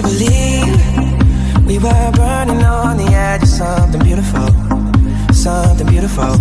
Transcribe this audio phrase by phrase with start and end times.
[0.00, 4.48] to believe we were burning on the edge of something beautiful,
[5.32, 6.36] something beautiful.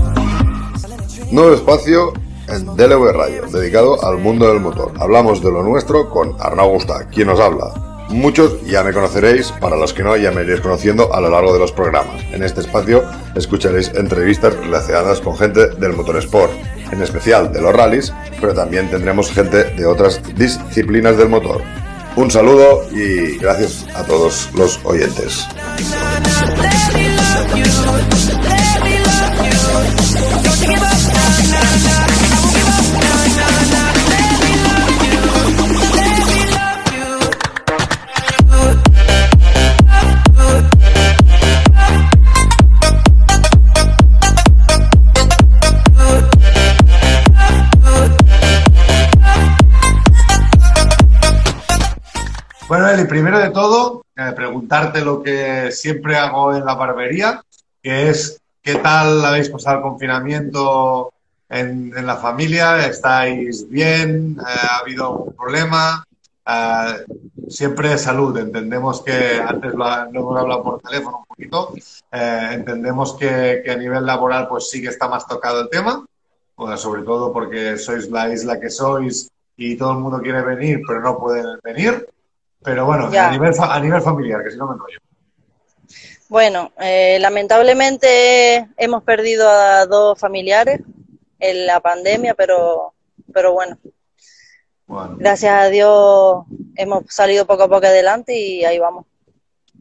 [1.31, 2.13] Nuevo espacio
[2.47, 4.93] en DLV Radio, dedicado al mundo del motor.
[4.99, 8.07] Hablamos de lo nuestro con Arnau Gusta, quien nos habla.
[8.09, 11.53] Muchos ya me conoceréis, para los que no ya me iréis conociendo a lo largo
[11.53, 12.23] de los programas.
[12.31, 13.03] En este espacio
[13.35, 16.51] escucharéis entrevistas relacionadas con gente del motor sport,
[16.91, 21.61] en especial de los rallies, pero también tendremos gente de otras disciplinas del motor.
[22.19, 25.47] Un saludo y gracias a todos los oyentes.
[52.99, 57.41] Bueno, Eli, primero de todo, eh, preguntarte lo que siempre hago en la barbería,
[57.81, 61.13] que es qué tal habéis pasado el confinamiento
[61.47, 64.37] en, en la familia, ¿estáis bien?
[64.37, 66.03] Eh, ¿Ha habido algún problema?
[66.45, 67.05] Eh,
[67.47, 71.73] siempre salud, entendemos que antes lo, lo hemos hablado por teléfono un poquito,
[72.11, 76.05] eh, entendemos que, a nivel laboral pues sí que está más tocado el tema,
[76.75, 80.99] sobre todo porque sois la isla que sois y todo el mundo quiere venir, pero
[80.99, 82.05] no pueden venir.
[82.63, 83.29] Pero bueno, Ya.
[83.29, 84.99] a nivel, a nivel familiar, que si no me enrollo.
[86.27, 90.81] Bueno, eh, lamentablemente hemos perdido a dos familiares
[91.39, 92.93] en la pandemia, pero,
[93.33, 93.77] pero bueno,
[94.85, 96.43] Bueno, gracias a Dios
[96.75, 99.05] hemos salido poco a poco adelante y ahí vamos.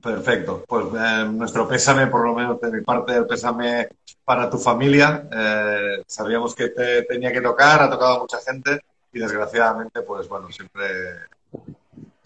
[0.03, 0.65] perfecto.
[0.67, 3.89] Pues eh, nuestro pésame, por lo menos de mi parte, el pésame
[4.25, 5.29] para tu familia.
[5.33, 8.81] Eh, sabíamos que te tenía que tocar, ha tocado a mucha gente
[9.13, 10.85] y desgraciadamente, pues bueno, siempre,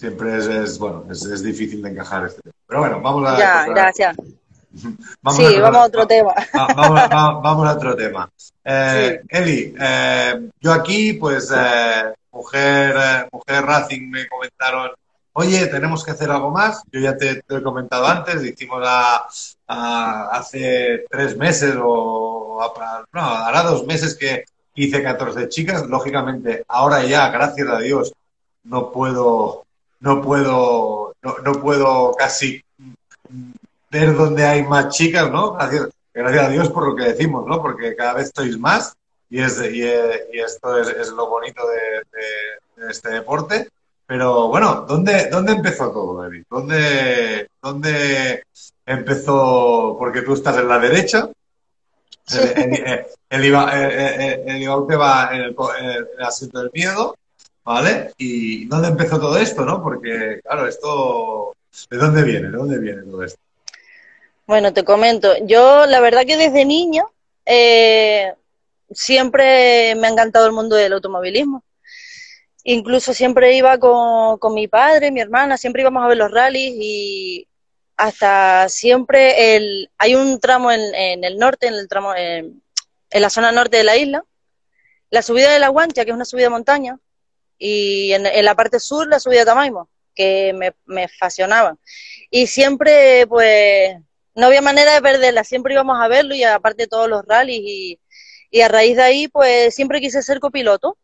[0.02, 2.54] siempre es, es, bueno, es, es difícil de encajar este tema.
[2.66, 3.38] Pero bueno, vamos a...
[3.38, 4.16] Ya, gracias.
[5.22, 6.32] vamos Sí, vamos a otro tema.
[6.58, 8.28] va- vamos, va- vamos a otro tema.
[8.64, 14.90] Eh, Eli, eh, yo aquí, pues, eh, mujer, eh, mujer Racing me comentaron,
[15.34, 16.82] oye, tenemos que hacer algo más.
[16.90, 19.28] Yo ya te, he comentado antes, hicimos a-
[20.32, 24.44] hace tres meses o, a- no, hará dos meses que
[24.74, 25.86] hice 14 chicas.
[25.86, 28.12] Lógicamente, ahora ya, gracias a Dios,
[28.64, 29.64] no puedo,
[30.02, 32.62] no puedo, no, no puedo casi
[33.90, 35.52] ver dónde hay más chicas, ¿no?
[35.54, 37.60] Gracias, gracias a Dios por lo que decimos, ¿no?
[37.62, 38.94] Porque cada vez sois más
[39.30, 43.68] y, es, y, y esto es, es lo bonito de, de- de este deporte.
[44.06, 46.44] Pero bueno, ¿dónde, dónde empezó todo, David?
[46.50, 48.42] ¿Dónde, ¿Dónde
[48.84, 49.96] empezó?
[49.98, 51.28] Porque tú estás en la derecha.
[52.32, 54.66] El, el, el, el, el-
[55.32, 57.16] el- el el asiento del miedo,
[57.64, 58.12] ¿vale?
[58.16, 59.82] ¿Y dónde empezó todo esto, no?
[59.82, 61.54] Porque, claro, esto...
[61.90, 62.50] ¿De dónde viene?
[62.50, 63.40] ¿De dónde viene todo esto?
[64.46, 67.10] Bueno, te comento, yo la verdad que desde niño
[67.46, 68.34] eh,
[68.90, 71.62] siempre me ha encantado el mundo del automovilismo.
[72.64, 76.74] Incluso siempre iba con, con mi padre, mi hermana, siempre íbamos a ver los rallies
[76.76, 77.48] y
[77.96, 82.62] hasta siempre el, hay un tramo en, en el norte, en el tramo, en,
[83.10, 84.24] en la zona norte de la isla,
[85.10, 86.98] la subida de la Guancha, que es una subida de montaña,
[87.64, 91.78] y en, la parte sur la subida de Tamaimo, que me, me fascinaban.
[92.28, 93.96] Y siempre, pues,
[94.34, 98.00] no había manera de perderla, siempre íbamos a verlo y aparte todos los rallies y,
[98.50, 100.98] y a raíz de ahí pues siempre quise ser copiloto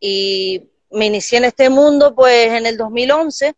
[0.00, 3.54] y me inicié en este mundo pues en el 2011,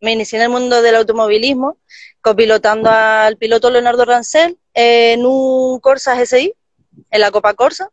[0.00, 1.78] me inicié en el mundo del automovilismo
[2.20, 6.52] copilotando al piloto Leonardo Rancel en un Corsa GSI,
[7.10, 7.90] en la Copa Corsa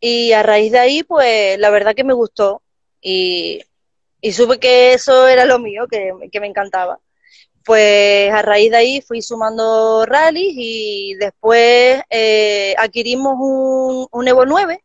[0.00, 2.62] y a raíz de ahí pues la verdad que me gustó
[3.00, 3.60] y,
[4.20, 6.98] y supe que eso era lo mío, que, que me encantaba
[7.68, 14.46] pues a raíz de ahí fui sumando rallies y después eh, adquirimos un, un Evo
[14.46, 14.82] 9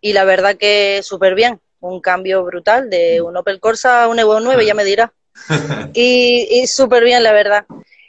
[0.00, 4.18] y la verdad que súper bien, un cambio brutal de un Opel Corsa a un
[4.18, 5.12] Evo 9, ya me dirás.
[5.94, 7.64] Y, y súper bien, la verdad.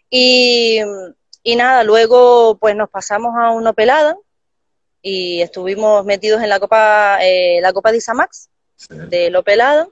[0.10, 0.80] Y,
[1.44, 4.18] y nada, luego pues nos pasamos a un Opel Adam
[5.04, 8.96] y estuvimos metidos en la Copa, eh, la Copa de Isamax Sí.
[9.62, 9.88] Adam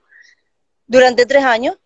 [0.88, 1.78] durante tres años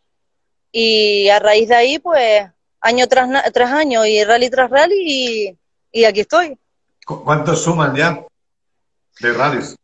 [0.71, 2.43] y a raíz de ahí, pues,
[2.79, 5.57] año tras, tras año y rally tras rally y,
[5.91, 6.57] y aquí estoy.
[7.05, 8.23] ¿Cu- ¿Cuántos suman ya
[9.19, 9.75] de rallies?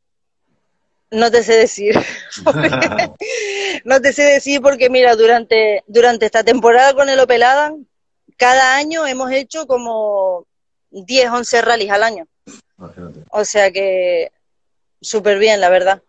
[1.11, 1.95] No te sé decir.
[3.85, 7.85] no te sé decir porque, mira, durante, durante esta temporada con el Opel Adam,
[8.37, 10.45] cada año hemos hecho como
[10.91, 12.27] 10, 11 rallies al año.
[12.77, 13.20] Imagínate.
[13.31, 14.31] O sea que
[15.01, 16.03] súper bien, la verdad.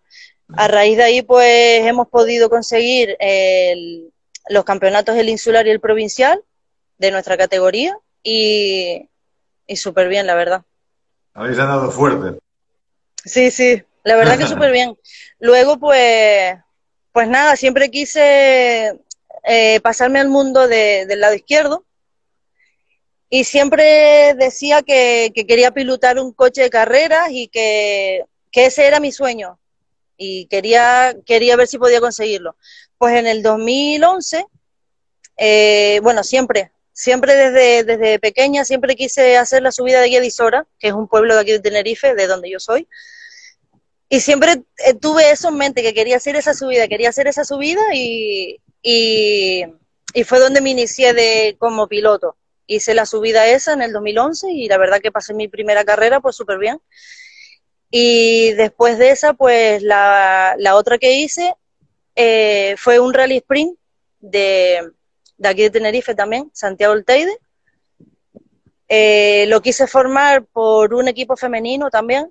[0.54, 4.12] A raíz de ahí, pues hemos podido conseguir el,
[4.48, 6.42] los campeonatos del insular y el provincial
[6.98, 9.08] de nuestra categoría y,
[9.66, 10.62] y súper bien, la verdad.
[11.34, 12.38] Habéis andado fuerte.
[13.24, 14.96] Sí, sí, la verdad que súper bien.
[15.38, 16.54] Luego, pues,
[17.12, 18.98] pues nada, siempre quise
[19.44, 21.84] eh, pasarme al mundo de- del lado izquierdo
[23.34, 29.00] y siempre decía que, que quería pilotar un coche de carreras y que, ese era
[29.00, 29.58] mi sueño
[30.19, 32.56] y quería, quería ver si podía conseguirlo.
[32.99, 34.44] Pues en el 2011,
[35.38, 40.88] eh, bueno, siempre, siempre desde, desde pequeña, siempre quise hacer la subida de Guedisora, que
[40.88, 42.87] es un pueblo de aquí de Tenerife, de donde yo soy.
[44.11, 47.46] Y siempre eh, tuve eso en mente, que quería hacer esa subida, quería hacer esa
[47.46, 49.64] subida y, y,
[50.12, 52.37] y fue donde me inicié de, como piloto.
[52.66, 56.20] Hice la subida esa en el 2011 y la verdad que pasé mi primera carrera
[56.20, 56.80] pues súper bien.
[57.90, 61.54] Y después de esa, pues la, la otra que hice
[62.14, 63.78] eh, fue un rally sprint
[64.20, 64.92] de,
[65.36, 67.36] de aquí de Tenerife también, Santiago del Teide.
[68.88, 72.30] Eh, lo quise formar por un equipo femenino también,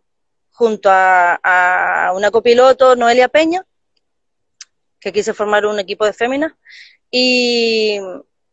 [0.52, 3.66] junto a, a una copiloto, Noelia Peña,
[5.00, 6.54] que quise formar un equipo de féminas.
[7.10, 8.00] Y,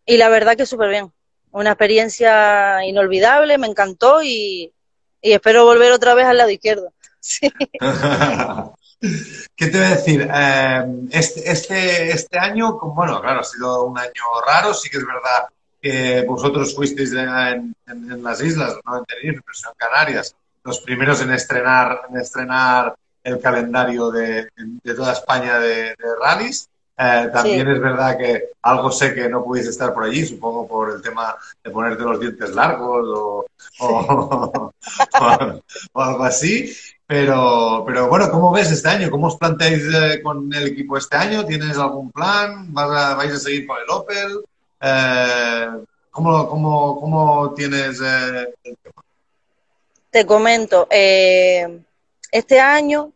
[0.04, 1.12] y la verdad que súper bien.
[1.52, 4.72] Una experiencia inolvidable, me encantó y,
[5.20, 6.92] y espero volver otra vez al lado izquierdo.
[7.20, 7.50] Sí.
[9.56, 10.28] ¿Qué te voy a decir?
[10.32, 15.06] Eh, este, este, este año, bueno, claro, ha sido un año raro, sí que es
[15.06, 15.46] verdad
[15.80, 20.34] que vosotros fuisteis en, en- las islas, no en Tenerife, pero en Canarias,
[20.64, 26.68] los primeros en estrenar, en estrenar el calendario de, de toda España de, de rallies.
[27.00, 27.72] Eh, también Sí.
[27.74, 31.36] es verdad que algo sé que no pudiste estar por allí, supongo por el tema
[31.62, 33.46] de ponerte los dientes largos o,
[33.80, 34.72] o-
[35.92, 36.74] o algo así.
[37.06, 39.10] Pero, pero bueno, ¿cómo ves este año?
[39.10, 41.46] ¿Cómo os planteáis eh, con el equipo este año?
[41.46, 42.72] ¿Tienes algún plan?
[42.74, 44.40] ¿Vas a- ¿Vais a seguir con el Opel?
[44.80, 45.68] Eh,
[46.10, 49.02] ¿cómo, cómo, cómo tienes eh, el tema?
[50.10, 51.80] Te comento, eh,
[52.32, 53.12] este año,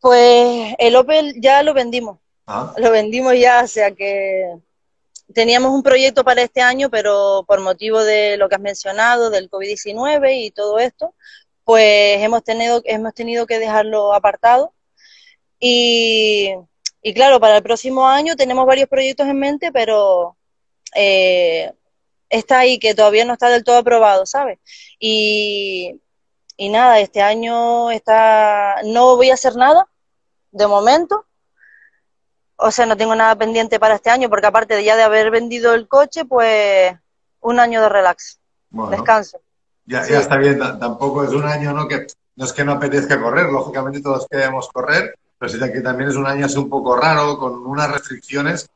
[0.00, 4.56] pues el Opel ya lo vendimos, Ah, lo vendimos ya, o sea que
[5.32, 9.50] teníamos un proyecto para este año, pero por motivo de lo que has mencionado, del
[9.50, 11.14] COVID-19 y todo esto,
[11.64, 14.74] pues hemos tenido, hemos tenido que dejarlo apartado.
[15.60, 16.52] Y,
[17.02, 20.36] y claro, para el próximo año tenemos varios proyectos en mente, pero
[20.94, 21.72] eh,
[22.28, 24.58] está ahí, que todavía no está del todo aprobado, ¿sabes?
[24.98, 26.00] Y,
[26.56, 29.88] y nada, este año está, no voy a hacer nada,
[30.50, 31.26] de momento.
[32.56, 35.30] O sea, no tengo nada pendiente para este año, porque aparte de ya de haber
[35.30, 36.94] vendido el coche, pues
[37.40, 38.38] un año de relax,
[38.70, 39.40] bueno, descanso.
[39.84, 40.12] ya, sí.
[40.12, 41.88] ya está bien, tampoco es un año, ¿no?
[41.88, 42.06] Que
[42.36, 46.16] no es que no apetezca correr, lógicamente todos queremos correr, pero sí que también es
[46.16, 48.70] un año así un poco raro, con unas restricciones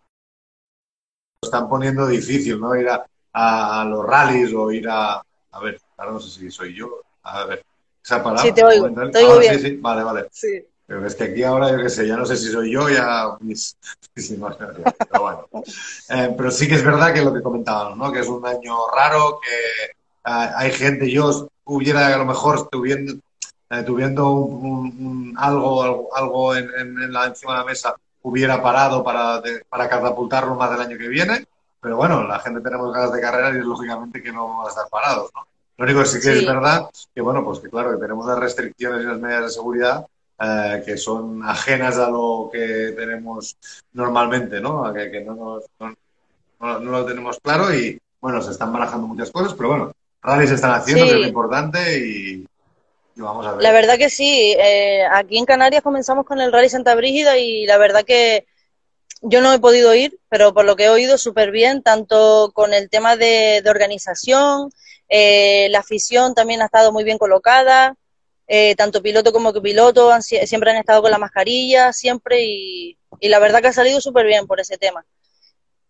[1.40, 2.74] que están poniendo difícil, ¿no?
[2.74, 5.22] Ir a, a los rallies o ir a...
[5.52, 7.02] A ver, ahora no sé si soy yo.
[7.22, 7.64] A ver,
[8.04, 8.42] esa palabra.
[8.42, 9.54] Sí, te oigo, te bien.
[9.54, 10.26] Sí, sí, vale, vale.
[10.30, 10.66] Sí.
[10.86, 13.36] Pero es que aquí ahora, yo qué sé, ya no sé si soy yo, ya...
[13.40, 13.76] mis-
[14.14, 15.48] pero bueno.
[16.08, 18.12] Eh, pero sí que es verdad que lo que comentábamos, ¿no?
[18.12, 19.92] Que es un año raro, que
[20.24, 23.14] ah, hay gente, yo hubiera a lo mejor tuviendo,
[23.70, 27.64] eh, tuviendo un, un- un- algo, algo, algo en, en- en la, encima de la
[27.64, 31.46] mesa, hubiera parado para, de- para catapultarlo más del año que viene.
[31.80, 34.88] Pero bueno, la gente tenemos ganas de carrera y lógicamente que no vamos a estar
[34.88, 35.46] parados, ¿no?
[35.78, 36.38] Lo único que sí que Sí.
[36.40, 39.50] es verdad que, bueno, pues que claro, que tenemos las restricciones y las medidas de
[39.50, 40.06] seguridad
[40.40, 43.56] eh, que son ajenas a lo que tenemos
[43.92, 44.84] normalmente, ¿no?
[44.84, 45.64] A que, que no, nos-
[46.60, 50.54] no, lo tenemos claro y, bueno, se están barajando muchas cosas, pero bueno, rallies se
[50.56, 51.10] están haciendo, Sí.
[51.10, 52.46] que es lo importante y,
[53.16, 53.62] y vamos a ver.
[53.62, 57.66] La verdad que sí, eh, aquí en Canarias comenzamos con el Rally Santa Brígida y
[57.66, 58.46] la verdad que
[59.22, 62.74] yo no he podido ir, pero por lo que he oído súper bien, tanto con
[62.74, 64.70] el tema de, de organización,
[65.08, 67.94] eh, la afición también ha estado muy bien colocada,
[68.46, 72.98] eh, tanto piloto como copiloto han, sie- siempre han estado con la mascarilla, siempre, y,
[73.20, 75.04] la verdad que ha salido súper bien por ese tema.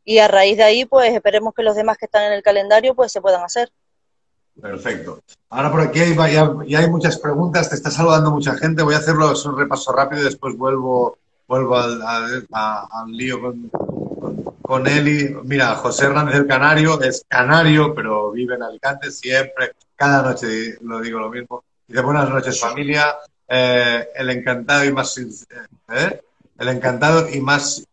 [0.05, 2.95] Y a raíz de ahí, pues esperemos que los demás que están en el calendario
[2.95, 3.71] pues se puedan hacer.
[4.61, 5.21] Perfecto.
[5.51, 8.83] Ahora por aquí hay, ya, hay muchas preguntas, te está saludando mucha gente.
[8.83, 12.01] Voy a hacerlo es un repaso rápido y después vuelvo, vuelvo al,
[13.09, 13.69] lío con,
[14.63, 15.37] con, Eli.
[15.43, 19.73] Mira, José Hernández del Canario es canario, pero vive en Alicante siempre.
[19.95, 21.65] Cada noche lo digo lo mismo.
[21.87, 23.17] Dice, buenas noches familia.
[23.49, 25.15] Eh, el encantado y más...
[25.15, 25.31] sin-
[25.89, 26.21] ¿eh?
[26.59, 27.85] El encantado y más...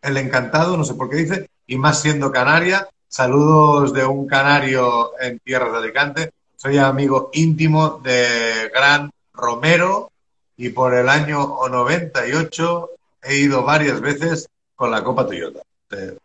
[0.00, 2.88] El encantado, no sé por qué dice, y más siendo canaria.
[3.08, 6.30] Saludos de un canario en tierras de Alicante.
[6.56, 10.10] Soy amigo íntimo de Gran Romero
[10.56, 12.90] y por el año 98
[13.22, 15.60] he ido varias veces con la Copa Toyota.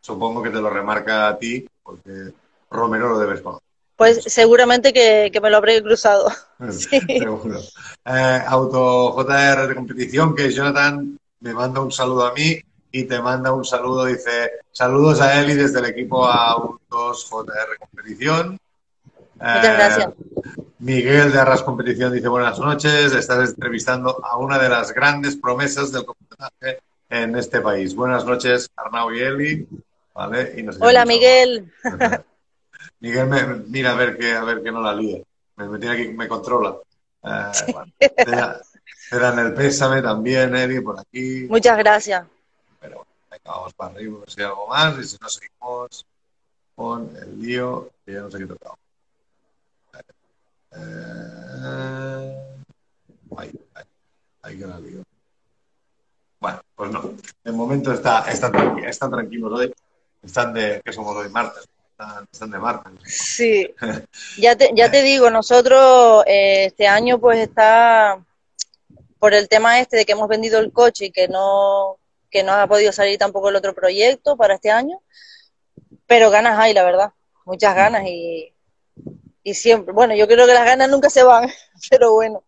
[0.02, 2.32] Supongo que te lo remarca a ti, porque
[2.72, 3.67] Romero lo debes conocer.
[3.98, 6.32] Pues seguramente que, que me lo habré cruzado.
[6.72, 7.00] Sí.
[7.20, 7.60] Seguro.
[8.06, 12.60] Eh, Auto JR de competición, que Jonathan me manda un saludo a mí
[12.92, 18.58] y te manda un saludo, dice, saludos a Eli desde el equipo Autos JR Competición.
[19.36, 20.10] Muchas Eh, gracias.
[20.80, 25.92] Miguel de Arras Competición dice buenas noches, estás entrevistando a una de las grandes promesas
[25.92, 27.94] del computaje en este país.
[27.96, 29.68] Buenas noches, Arnau y Eli.
[30.16, 30.56] ¿Vale?
[30.58, 31.72] Y nos Hola Miguel.
[33.00, 35.24] Miguel, me, mira a ver que a ver que no la líe.
[35.56, 36.78] Me, me tiene aquí, me controla.
[37.24, 38.62] Eh, bueno, te, da-
[39.10, 41.46] te dan el pésame también, Eli, por aquí.
[41.50, 42.26] Muchas gracias.
[42.80, 44.98] Pero bueno, venga, vamos para arriba, si hay algo más.
[45.00, 46.06] Y si no, seguimos
[46.76, 48.78] con el lío, que ya no sé qué he tocado.
[50.76, 52.56] Eh,
[53.38, 53.84] ahí, ahí,
[54.44, 55.04] ahí que la lío.
[56.40, 57.14] Bueno, pues no.
[57.44, 59.74] De momento está, están, tranqui- están tranquilos hoy.
[60.22, 61.66] Están de, que somos hoy martes.
[63.06, 63.74] Sí,
[64.38, 68.24] ya te, ya te digo, nosotros eh, este año pues está
[69.20, 71.98] por el tema este de que hemos vendido el coche y que no,
[72.30, 75.02] que no ha podido salir tampoco el otro proyecto para este año,
[76.06, 77.12] pero ganas hay, la verdad,
[77.46, 78.54] muchas ganas y,
[79.44, 81.50] y siempre, bueno, yo creo que las ganas nunca se van,
[81.90, 82.44] pero bueno.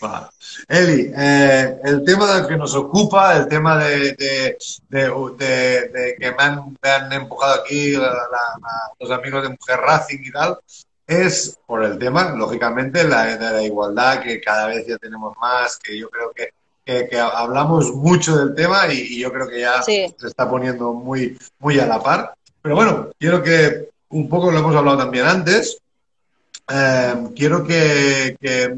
[0.00, 0.26] Vale.
[0.68, 6.16] Eli, eh, el tema del que nos ocupa, el tema de, de, de- de- de
[6.18, 10.20] que me han, me han empujado aquí la- la- la- los amigos de Mujer Racing
[10.24, 10.58] y tal,
[11.06, 15.76] es por el tema, lógicamente, la, de la igualdad, que cada vez ya tenemos más,
[15.78, 16.50] que yo creo que,
[16.84, 20.06] que- que hablamos mucho del tema y, y yo creo que ya Sí.
[20.18, 22.34] se está poniendo muy, muy a la par.
[22.62, 25.76] Pero bueno, quiero que, un poco lo hemos hablado también antes,
[26.68, 28.76] eh, quiero que, que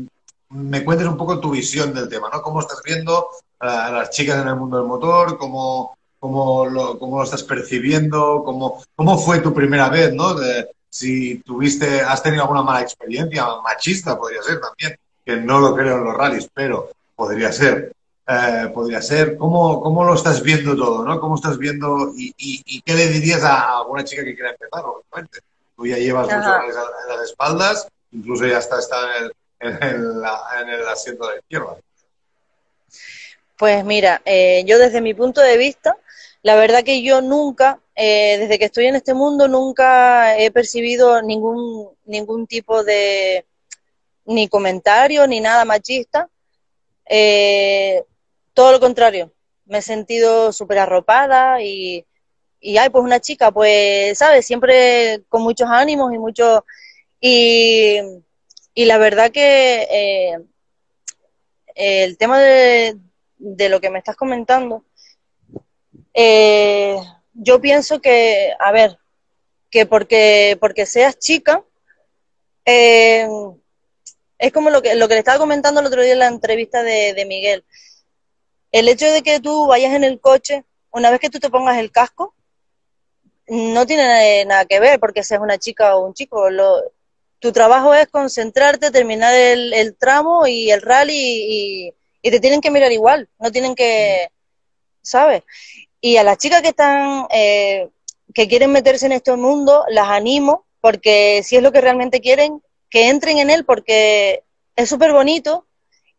[0.53, 2.43] me cuentes un poco tu visión del tema, ¿no?
[2.43, 3.29] ¿Cómo estás viendo
[3.61, 5.39] a las chicas en el mundo del motor?
[5.39, 8.43] ¿Cómo, cómo, lo, cómo lo estás percibiendo?
[8.45, 10.35] ¿Cómo, cómo fue tu primera vez, ¿no?
[10.35, 14.95] De- si tuviste, has tenido alguna mala experiencia, machista podría ser también,
[15.25, 17.93] que no lo creo en los rallies, pero podría ser.
[18.29, 19.39] Eh, podría ser.
[19.39, 21.19] ¿Cómo, ¿Cómo lo estás viendo todo, no?
[21.19, 24.85] ¿Cómo estás viendo y, y- y qué le dirías a, alguna chica que quiera empezar,
[24.85, 25.39] obviamente?
[25.75, 26.59] Tú ya llevas muchos Ajá.
[26.59, 29.33] rallies a- en las espaldas, incluso ya está, está en el,
[29.63, 30.23] en el,
[30.61, 31.77] en el asiento de izquierda.
[33.57, 35.97] Pues mira, eh, yo desde mi punto de vista,
[36.43, 41.23] la verdad que yo nunca, eh, desde que estoy en este mundo, nunca he percibido
[41.23, 43.47] ningún, ningún tipo de
[44.25, 46.29] ni comentario ni nada machista.
[47.07, 48.03] Eh,
[48.53, 49.33] todo lo contrario,
[49.67, 52.05] me he sentido súper arropada y,
[52.61, 54.45] y ay, pues una chica, pues, ¿sabes?
[54.45, 56.65] Siempre con muchos ánimos y mucho...
[57.21, 58.01] Y,
[58.75, 60.39] y la verdad que eh,
[61.75, 62.99] el tema de,
[63.39, 64.85] lo que me estás comentando,
[66.15, 66.97] eh,
[67.35, 68.99] yo pienso que, a ver,
[69.71, 71.65] que porque, porque seas chica,
[72.65, 73.29] eh,
[74.39, 76.83] es como lo que, lo que le estaba comentando el otro día en la entrevista
[76.83, 77.65] de, de Miguel.
[78.71, 81.79] El hecho de que tú vayas en el coche, una vez que tú te pongas
[81.79, 82.35] el casco,
[83.49, 86.49] no tiene nada que ver porque seas una chica o un chico.
[86.51, 86.83] Lo,
[87.43, 92.71] tu trabajo es concentrarte, terminar el, tramo y el rally y, y te tienen que
[92.71, 94.29] mirar igual, no tienen que,
[95.03, 95.43] ¿sabes?
[96.01, 97.89] Y a las chicas que están, eh,
[98.33, 102.63] que quieren meterse en este mundo, las animo, porque si es lo que realmente quieren,
[102.89, 104.45] que entren en él porque
[104.77, 105.67] es súper bonito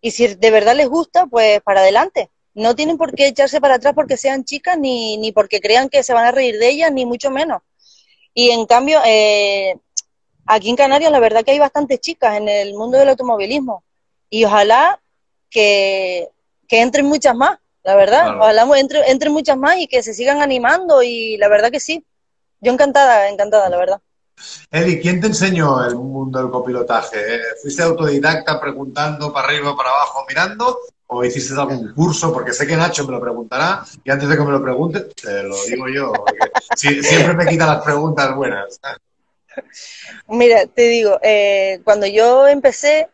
[0.02, 2.32] y si de verdad les gusta, pues para adelante.
[2.54, 6.04] No tienen por qué echarse para atrás porque sean chicas ni, ni porque crean que
[6.04, 7.62] se van a reír de ellas, ni mucho menos.
[8.34, 9.76] Y en cambio, eh,
[10.46, 13.84] aquí en Canarias la verdad que hay bastantes chicas en el mundo del automovilismo
[14.30, 15.00] y ojalá
[15.50, 16.30] que,
[16.68, 18.40] que entren muchas más, la verdad, Claro.
[18.40, 21.80] ojalá mu- entre- entren muchas más y que se sigan animando y la verdad que
[21.80, 22.04] sí,
[22.62, 24.02] yo encantada, encantada, la verdad.
[24.72, 27.36] Eli, ¿quién te enseñó el mundo del copilotaje?
[27.36, 27.40] eh?
[27.62, 30.80] ¿Fuiste autodidacta preguntando para arriba, para abajo, mirando?
[31.08, 32.34] ¿O hiciste algún curso?
[32.34, 35.44] Porque sé que Nacho me lo preguntará y antes de que me lo pregunte, te
[35.44, 38.80] lo digo yo, porque si- siempre me quita las preguntas buenas.
[40.28, 43.10] Mira, te digo, eh, cuando yo empecé,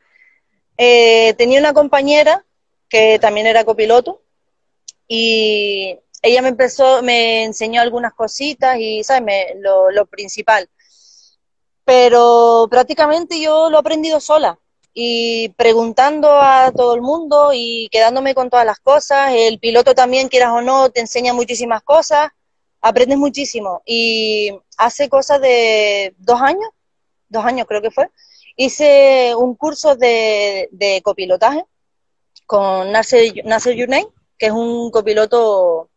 [0.78, 2.46] eh, tenía una compañera
[2.90, 4.22] que también era copiloto
[5.08, 9.56] y ella me empezó, me enseñó algunas cositas y, ¿sabes?
[9.58, 10.70] Lo, lo principal.
[11.86, 14.60] Pero prácticamente yo lo he aprendido sola
[14.94, 19.32] y preguntando a todo el mundo y quedándome con todas las cosas.
[19.34, 22.30] El piloto también, quieras o no, te enseña muchísimas cosas,
[22.82, 23.82] aprendes muchísimo.
[23.86, 26.70] Y hace cosas de dos años,
[27.28, 28.10] dos años creo que fue,
[28.56, 31.66] hice un curso de, de copilotaje
[32.46, 34.08] con Nasser, Nasser Yunay,
[34.38, 35.90] que es un copiloto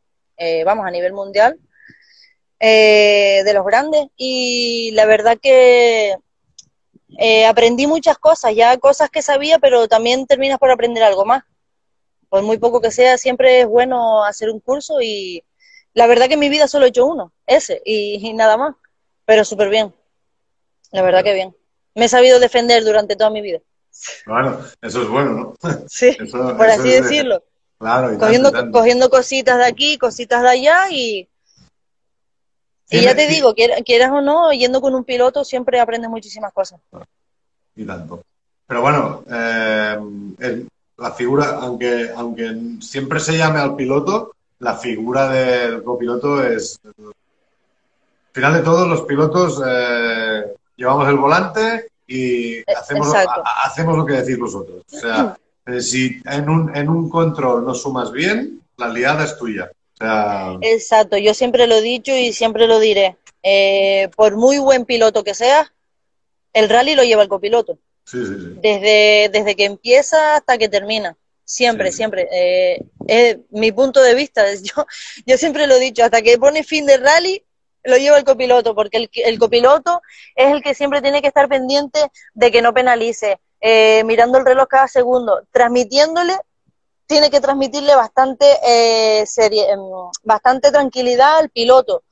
[0.44, 1.58] eh, vamos, a nivel mundial,
[2.58, 4.06] eh, de los grandes.
[4.16, 6.16] Y la verdad que
[7.18, 11.44] eh, aprendí muchas cosas, ya cosas que sabía, pero también terminas por aprender algo más.
[12.28, 15.44] Por muy poco que sea, siempre es bueno hacer un curso y
[15.94, 18.74] la verdad que en mi vida solo he hecho uno, ese, y, y nada más.
[19.24, 19.94] Pero súper bien.
[20.90, 21.56] La verdad que bien.
[21.94, 23.60] Me he sabido defender durante toda mi vida.
[24.26, 25.30] Bueno, eso es bueno,
[25.62, 25.70] ¿no?
[25.88, 27.44] Sí, Eso- por eso así es de- decirlo.
[27.78, 28.78] Claro, y Cogiendo, tanto.
[28.78, 31.28] cogiendo cositas de aquí, cositas de allá y,
[32.90, 36.52] y ya te digo, quier- quieras o no, yendo con un piloto siempre aprendes muchísimas
[36.52, 36.80] cosas.
[37.74, 38.22] y tanto.
[38.66, 39.96] Pero bueno, eh,
[40.40, 40.68] el-
[40.98, 46.78] la figura, aunque, aunque siempre se llame al piloto, la figura del copiloto es.
[46.84, 47.12] Al
[48.32, 50.44] final de todo, los pilotos eh,
[50.76, 54.82] llevamos el volante y Eh, hacemos, ha- hacemos lo que decís vosotros.
[54.90, 59.36] O sea, eh, si en un, en un control no sumas bien, la liada es
[59.36, 59.70] tuya.
[59.94, 63.16] O sea, Exacto, yo siempre lo he dicho y siempre lo diré.
[63.42, 65.72] Eh, por muy buen piloto que seas,
[66.52, 67.78] el rally lo lleva el copiloto.
[68.04, 68.58] sí, sí, sí.
[68.62, 71.16] Desde, desde que empieza hasta que termina.
[71.44, 71.96] Siempre, Sí.
[71.98, 72.28] siempre.
[72.32, 74.44] Eh, es mi punto de vista.
[74.62, 74.86] Yo,
[75.26, 77.44] yo siempre lo he dicho, hasta que pone fin de rally,
[77.84, 80.02] lo lleva el copiloto, porque el, el copiloto
[80.36, 81.98] es el que siempre tiene que estar pendiente
[82.32, 86.38] de que no penalice, eh, mirando el reloj cada segundo, transmitiéndole,
[87.06, 89.80] tiene que transmitirle bastante, eh, serie- em,
[90.22, 92.04] bastante tranquilidad al piloto.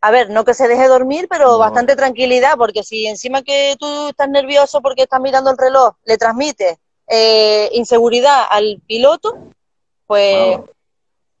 [0.00, 1.58] A ver, no que se deje dormir, pero No.
[1.58, 6.16] bastante tranquilidad, porque si encima que tú estás nervioso porque estás mirando el reloj, le
[6.16, 6.78] transmites
[7.10, 9.36] eh, inseguridad al piloto,
[10.06, 10.58] pues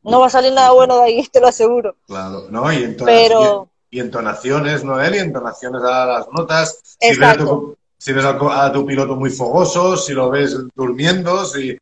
[0.02, 1.96] no va a salir nada bueno de ahí, te lo aseguro.
[2.06, 2.72] Claro, ¿no?
[2.72, 6.80] Y, entona- Pero- y, y entonaciones, Noel, y entonaciones a las notas.
[7.00, 11.44] Si ves, a tu, si ves a tu piloto muy fogoso, si lo ves durmiendo,
[11.44, 11.70] si...
[11.70, 11.78] eh,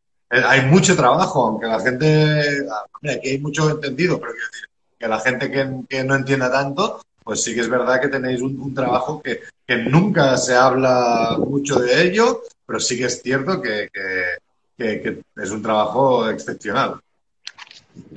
[0.46, 2.66] Hay mucho trabajo, aunque la gente...
[2.70, 2.84] ah,
[3.14, 7.00] aquí hay mucho entendido, pero quiero decir, que la gente que, que no entienda tanto,
[7.28, 11.36] pues sí que es verdad que tenéis un, un trabajo que, que nunca se habla
[11.38, 14.38] mucho de ello, pero sí que es cierto que, que-
[14.78, 16.98] que- que es un trabajo excepcional.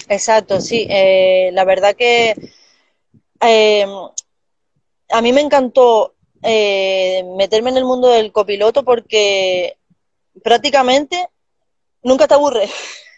[0.08, 0.88] Exacto, sí.
[0.90, 2.34] Eh, la verdad que
[3.42, 3.86] eh,
[5.10, 9.76] a mí me encantó eh, meterme en el mundo del copiloto porque
[10.42, 11.28] prácticamente
[12.02, 12.70] nunca te aburre.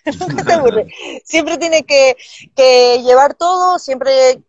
[0.19, 0.87] nunca te aburre.
[1.23, 2.17] Siempre tienes que,
[2.55, 4.41] que llevar todo, siempre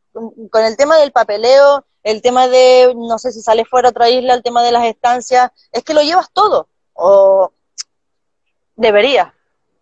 [0.51, 4.09] con el tema del papeleo, el tema de, no sé si sales fuera a otra
[4.09, 6.69] isla, el tema de las estancias, es que lo llevas todo.
[6.93, 7.53] O
[8.77, 9.33] deberías.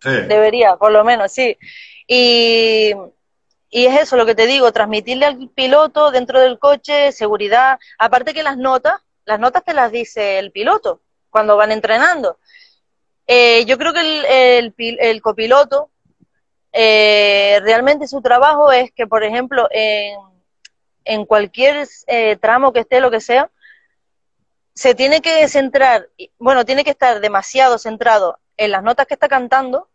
[0.01, 0.09] Sí.
[0.09, 1.57] Debería, por lo menos, sí.
[2.07, 2.93] Y,
[3.69, 7.79] y es eso lo que te digo, transmitirle al piloto dentro del coche seguridad.
[7.97, 12.37] Aparte que las notas, las notas te las dice el piloto cuando van entrenando.
[13.27, 15.89] Eh, yo creo que el, el copiloto
[16.73, 20.17] eh, realmente su trabajo es que, por ejemplo, en,
[21.05, 23.51] en cualquier eh, tramo que esté, lo que sea,
[24.73, 26.09] se tiene que centrar,
[26.39, 29.87] bueno, tiene que estar demasiado centrado en las notas que está cantando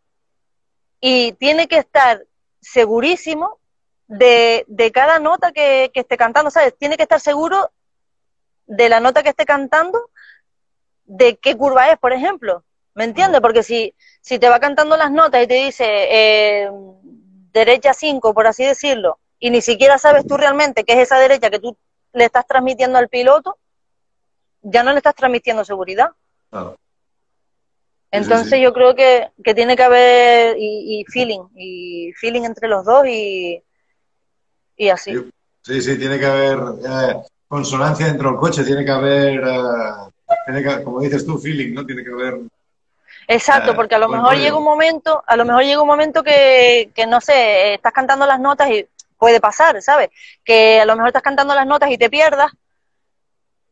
[1.01, 2.25] y tiene que estar
[2.61, 3.59] segurísimo
[4.07, 6.77] de, de cada nota que, que esté cantando, ¿sabes?
[6.79, 7.73] Tiene que estar seguro
[8.67, 10.11] de la nota que esté cantando,
[11.05, 12.65] de qué curva es, por ejemplo.
[12.99, 13.41] ¿Me entiendes?
[13.41, 16.69] Porque si, si te va cantando las notas y te dice eh,
[17.53, 21.49] derecha 5, por así decirlo, y ni siquiera sabes tú realmente qué es esa derecha
[21.49, 21.77] que tú
[22.13, 23.57] le estás transmitiendo al piloto,
[24.63, 26.11] ya no le estás transmitiendo seguridad.
[26.51, 26.77] Claro.
[28.11, 28.61] Entonces sí.
[28.61, 33.07] yo creo que, que tiene que haber y, y feeling, y feeling entre los dos
[33.07, 33.63] y,
[34.77, 35.13] y así.
[35.13, 35.31] Sí.
[35.63, 40.11] Sí, sí, tiene que haber eh, consonancia dentro del coche, tiene que haber, eh,
[40.47, 41.87] tiene que, como dices tú, feeling, ¿no?
[41.87, 42.41] Tiene que haber.
[43.29, 46.23] Exacto, Eh, porque a lo mejor llega un momento, a lo mejor llega un momento
[46.23, 48.89] que, que no sé, eh, estás cantando las notas y
[49.19, 50.09] puede pasar, ¿sabes?
[50.43, 52.51] Que a lo mejor estás cantando las notas y te pierdas.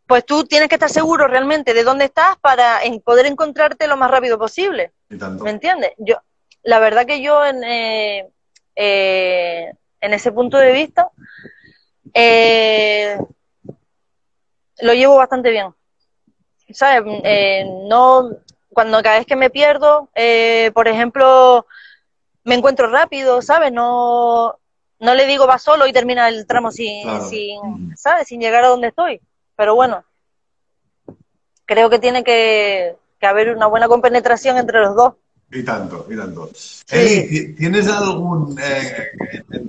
[0.06, 4.10] Pues tú tienes que estar seguro realmente de dónde estás para poder encontrarte lo más
[4.10, 4.92] rápido posible.
[5.08, 5.42] Y tanto.
[5.42, 5.92] ¿Me entiendes?
[5.96, 6.16] Yo,
[6.62, 8.28] la verdad que yo en, eh,
[8.76, 11.08] eh, en ese punto de vista
[12.12, 13.18] eh,
[14.80, 15.74] lo llevo bastante bien.
[16.70, 17.02] ¿Sabes?
[17.24, 18.30] Eh, no,
[18.76, 21.64] cuando cada vez que me pierdo, eh, por ejemplo,
[22.44, 23.72] me encuentro rápido, ¿sabes?
[23.72, 24.58] No,
[24.98, 27.26] no le digo va solo y termina el tramo sin, Claro.
[27.26, 28.28] sin, ¿sabes?
[28.28, 29.22] Sin llegar a donde estoy.
[29.56, 30.04] Pero bueno,
[31.64, 35.14] creo que tiene que, que haber una buena compenetración entre los dos.
[35.50, 36.50] Y tanto, y tanto.
[36.90, 39.12] Eli, ¿ti- ¿tienes algún, eh,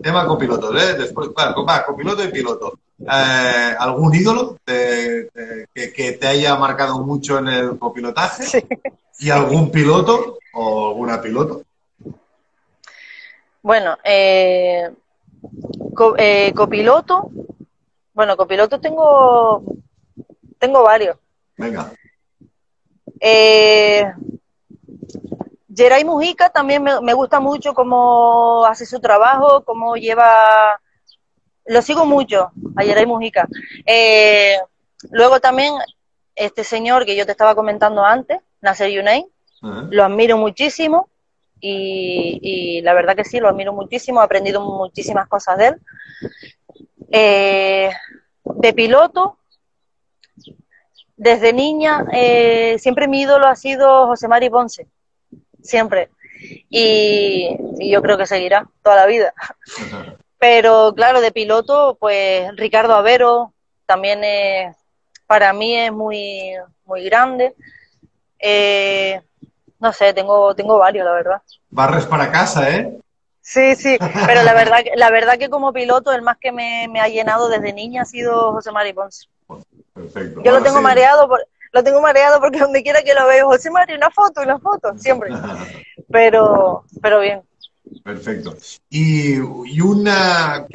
[0.01, 0.95] tema copilotos, eh?
[0.97, 2.79] Después, claro, va, copiloto y piloto.
[2.99, 8.65] Eh, ¿Algún ídolo de- de- que, que te haya marcado mucho en el copilotaje?
[9.19, 11.61] ¿Y algún piloto o alguna piloto?
[13.61, 14.89] Bueno, eh,
[15.93, 17.29] Co- eh, copiloto,
[18.13, 19.63] bueno, copiloto tengo,
[20.57, 21.17] tengo varios.
[21.57, 21.91] Venga.
[23.19, 24.05] Eh,
[25.77, 30.81] Geray Mujica también me, me gusta mucho cómo hace su trabajo, cómo lleva,
[31.65, 33.47] lo sigo mucho a Geray Mujica.
[33.85, 34.57] Eh,
[35.11, 35.75] luego también
[36.35, 39.27] este señor que yo te estaba comentando antes, Nasser Yunay,
[39.61, 41.09] lo admiro muchísimo
[41.59, 45.81] y, y la verdad que sí, lo admiro muchísimo, he aprendido muchísimas cosas de él.
[47.11, 47.91] Eh,
[48.43, 49.37] de piloto,
[51.15, 54.87] desde niña, eh, siempre mi ídolo ha sido José Mari Ponce,
[55.67, 56.09] siempre.
[56.69, 57.49] Y,
[57.79, 59.33] y yo creo que seguirá toda la vida.
[60.39, 63.53] Pero claro, de piloto, pues Ricardo Avero
[63.87, 64.75] también es,
[65.25, 66.53] para mí es muy,
[66.85, 67.55] muy grande.
[68.39, 69.19] Eh,
[69.79, 71.41] no sé, tengo, tengo varios, la verdad.
[71.69, 72.99] Barres para casa, ¿eh?
[73.41, 76.99] Sí, sí, pero la verdad, la verdad que como piloto el más que me, me
[76.99, 79.27] ha llenado desde niña ha sido José Mari Ponce.
[79.93, 80.41] Perfecto.
[80.43, 80.83] Yo lo tengo sí.
[80.83, 84.41] mareado, por- lo tengo mareado porque donde quiera que lo veo, José Mari, una foto,
[84.41, 85.31] una foto, siempre.
[86.09, 87.41] Pero, pero bien.
[88.03, 88.55] Perfecto.
[88.89, 90.65] Y, y una.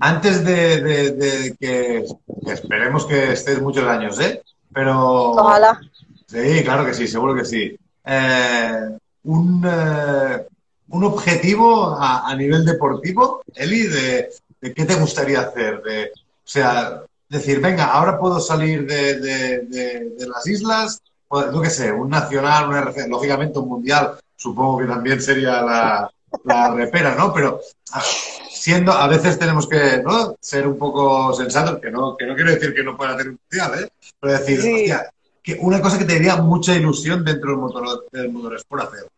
[0.00, 2.04] antes de, de- de que,
[2.44, 4.42] que esperemos que estés muchos años, ¿eh?
[4.72, 5.32] Pero.
[5.32, 5.78] Ojalá.
[6.26, 7.78] Sí, claro que sí, seguro que sí.
[8.04, 10.46] Eh, un, eh,
[10.88, 15.82] un objetivo a, a nivel deportivo, Eli, de, de qué te gustaría hacer.
[15.82, 21.46] De, o sea, decir, venga, ahora puedo salir de, de- de- de las islas, pues,
[21.52, 26.10] yo qué sé, un nacional, un RC, lógicamente un mundial, supongo que también sería la,
[26.44, 27.32] la repera, ¿no?
[27.32, 27.60] Pero
[27.92, 28.02] ah,
[28.50, 30.36] siendo, a veces tenemos que ¿no?
[30.40, 33.38] ser un poco sensatos, que no, que no quiero decir que no pueda hacer un
[33.50, 33.88] mundial, ¿eh?
[34.20, 34.74] Pero decir, Sí.
[34.74, 35.10] hostia,
[35.42, 39.08] que una cosa que te daría mucha ilusión dentro del motor del motorsport hacer.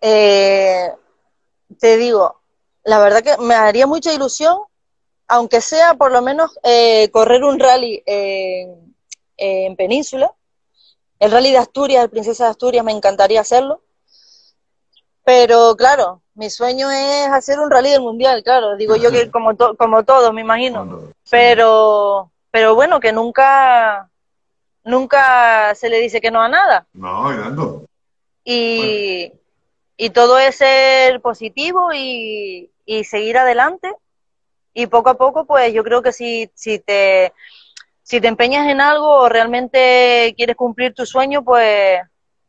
[0.00, 0.90] Eh,
[1.78, 2.40] te digo,
[2.84, 4.58] la verdad que me haría mucha ilusión,
[5.28, 8.94] aunque sea por lo menos eh, correr un rally en,
[9.36, 10.32] en Península.
[11.18, 13.82] El rally de Asturias, el Princesa de Asturias, me encantaría hacerlo.
[15.24, 18.76] Pero claro, mi sueño es hacer un rally del mundial, claro.
[18.76, 20.84] Digo yo que como, to- como todos, me imagino.
[21.30, 24.08] Pero, pero bueno, que nunca,
[24.84, 26.86] nunca se le dice que no a nada.
[26.92, 27.84] No, y dando.
[28.44, 29.32] Y,
[29.96, 33.92] y todo es ser positivo y, y seguir adelante.
[34.78, 37.32] Y poco a poco, pues yo creo que si, si te,
[38.02, 41.98] si te empeñas en algo o realmente quieres cumplir tu sueño, pues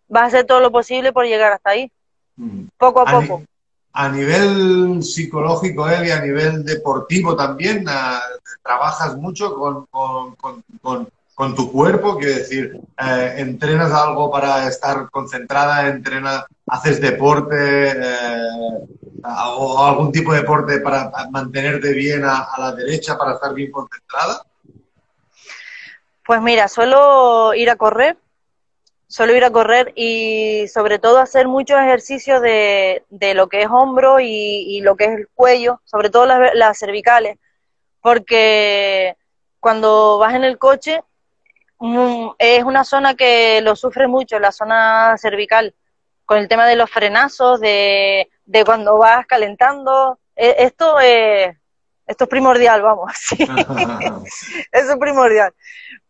[0.10, 1.90] vas a hacer todo lo posible por llegar hasta ahí,
[2.36, 2.66] Mm.
[2.78, 3.40] poco a A, poco.
[3.40, 3.46] ni-
[3.94, 8.22] a nivel psicológico, Eli, a nivel deportivo también, ah,
[8.62, 14.68] trabajas mucho con, con- con- con- con tu cuerpo, quiero decir, eh, entrenas algo para
[14.68, 18.88] estar concentrada, entrenas, haces deporte eh,
[19.24, 24.42] o algún tipo de deporte para mantenerte bien a, la derecha, para estar bien concentrada.
[26.26, 28.18] Pues mira, suelo ir a correr,
[29.08, 33.68] suelo ir a correr y sobre todo hacer muchos ejercicios de, de lo que es
[33.70, 37.38] hombro y, lo que es el cuello, sobre todo las, cervicales,
[38.02, 39.16] porque
[39.60, 41.04] cuando vas en el coche
[42.40, 45.76] es una zona que lo sufre mucho, la zona cervical,
[46.26, 50.20] con el tema de los frenazos, de, de cuando vas calentando.
[50.36, 51.56] E- Esto es,
[52.06, 53.12] esto es primordial, vamos.
[53.20, 53.38] sí.
[54.72, 55.54] Eso es primordial.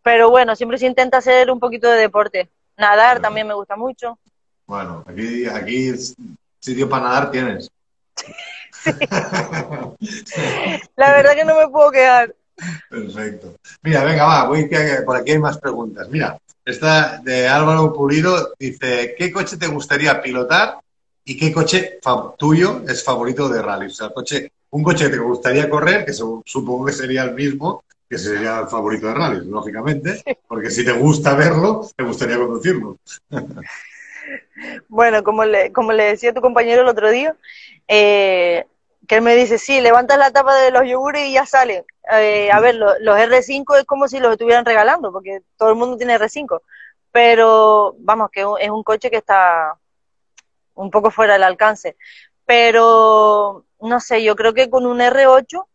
[0.02, 2.48] Pero bueno, siempre se intenta hacer un poquito de deporte.
[2.76, 4.18] Nadar también me gusta mucho.
[4.66, 5.92] Bueno, aquí, aquí
[6.60, 7.70] sitio para nadar tienes.
[10.96, 12.34] La verdad que no me puedo quedar.
[12.90, 13.54] Perfecto.
[13.82, 16.08] Mira, venga, va, voy que por aquí hay más preguntas.
[16.08, 20.78] Mira, esta de Álvaro Pulido dice, ¿qué coche te gustaría pilotar
[21.24, 21.98] y qué coche
[22.36, 23.86] tuyo es favorito de rally?
[23.86, 27.34] O sea, coche, un coche que te gustaría correr, que su- supongo que sería el
[27.34, 32.36] mismo, que sería el favorito de rally, lógicamente, porque si te gusta verlo, te gustaría
[32.38, 32.96] conducirlo.
[34.88, 37.36] Bueno, como le, como le decía tu compañero el otro día,
[37.86, 38.66] eh,
[39.08, 41.84] que él me dice, sí, levantas la tapa de los yogures y ya salen.
[42.12, 45.76] Eh, a ver, lo- los R5 es como si los estuvieran regalando, porque todo el
[45.76, 46.62] mundo tiene R5.
[47.12, 49.78] Pero vamos, que es un coche que está
[50.74, 51.96] un poco fuera del alcance.
[52.46, 55.68] Pero, no sé, yo creo que con un R8,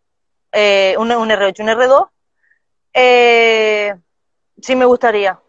[0.52, 2.08] eh, un, un R8, un R2,
[2.93, 3.96] eh,
[4.62, 5.39] sí me gustaría.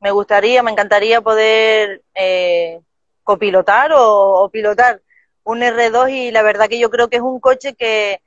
[0.00, 2.80] Me gustaría, me encantaría poder eh,
[3.22, 5.00] copilotar o, o pilotar
[5.44, 8.20] un R2 y la verdad que yo creo que es un coche que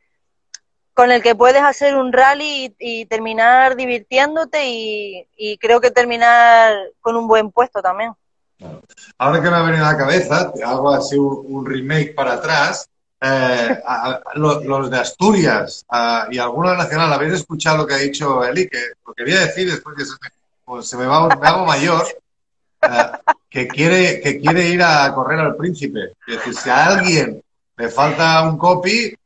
[0.93, 5.91] con el que puedes hacer un rally y, y terminar divirtiéndote y, y creo que
[5.91, 8.13] terminar con un buen puesto también.
[9.19, 12.33] Ahora que me ha venido a la cabeza, te hago así un, un remake para
[12.33, 12.89] atrás.
[13.21, 17.95] eh, a- a- lo- los de Asturias ah, y algunos Nacional, ¿habéis escuchado lo que
[17.95, 18.67] ha dicho Eli?
[18.69, 18.77] Que
[19.07, 20.29] lo quería decir después que se me,
[20.65, 22.05] pues se me, va, me hago mayor,
[22.83, 23.11] eh,
[23.57, 26.13] que, quiere, que quiere ir a correr al príncipe.
[26.27, 27.41] Es decir, si a alguien
[27.75, 29.17] le falta un copy,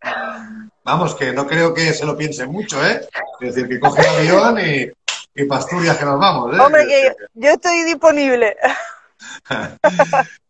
[0.85, 3.01] vamos, que no creo que se lo piense mucho, ¿eh?
[3.41, 4.89] Es decir, que coge el avión y,
[5.35, 6.59] y pa' Asturias que nos vamos, ¿eh?
[6.61, 8.55] Hombre, que yo estoy disponible.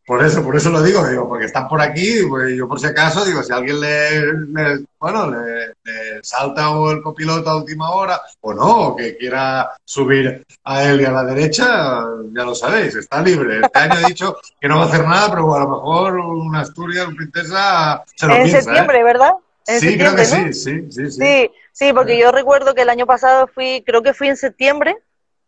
[0.06, 2.88] Por eso, por eso lo digo, digo, porque están por aquí, pues yo por si
[2.88, 7.92] acaso, digo, si alguien le, le- bueno, le, le salta o el copiloto a última
[7.92, 12.04] hora, o no, o que quiera subir a él y a la derecha,
[12.34, 13.62] ya lo sabéis, está libre.
[13.62, 16.62] Este año ha dicho que no va a hacer nada, pero a lo mejor una
[16.62, 19.32] Asturias, una princesa, se lo en piensa, septiembre, ¿verdad?
[19.68, 19.74] ¿eh?
[19.76, 20.52] En Sí, creo que septiembre, ¿no?
[20.52, 21.22] sí, sí, sí, sí.
[21.22, 24.98] Sí, sí, porque yo recuerdo que el año pasado fui, creo que fui en septiembre,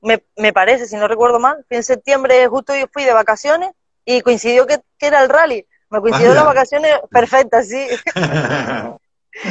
[0.04, 3.72] me, me parece, si no recuerdo mal, fui en septiembre, justo yo fui de vacaciones
[4.06, 5.66] y coincidió que, que era el rally.
[5.90, 6.46] Me coincidieron Vaya.
[6.46, 7.88] las vacaciones perfectas, sí.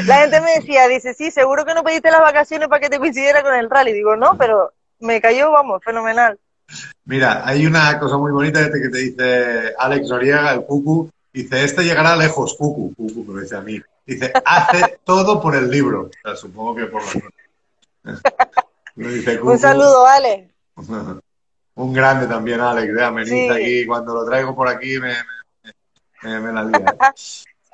[0.07, 2.99] La gente me decía, dice, sí, seguro que no pediste las vacaciones para que te
[2.99, 3.93] coincidiera con el rally.
[3.93, 6.39] Digo, no, pero me cayó, vamos, fenomenal.
[7.05, 11.11] Mira, hay una cosa muy bonita este que te dice Alex Noriega, el Cucu.
[11.33, 13.81] Dice, este llegará lejos, Cucu, Cucu, me lo dice a mí.
[14.07, 16.03] Dice, hace todo por el libro.
[16.03, 17.23] O sea, supongo que por la.
[18.97, 20.51] Un saludo, Ale.
[21.75, 23.49] Un grande también, Alex, de Ameniz Sí.
[23.49, 23.87] aquí.
[23.87, 25.15] Cuando lo traigo por aquí me,
[26.23, 26.85] me, me- me la lía.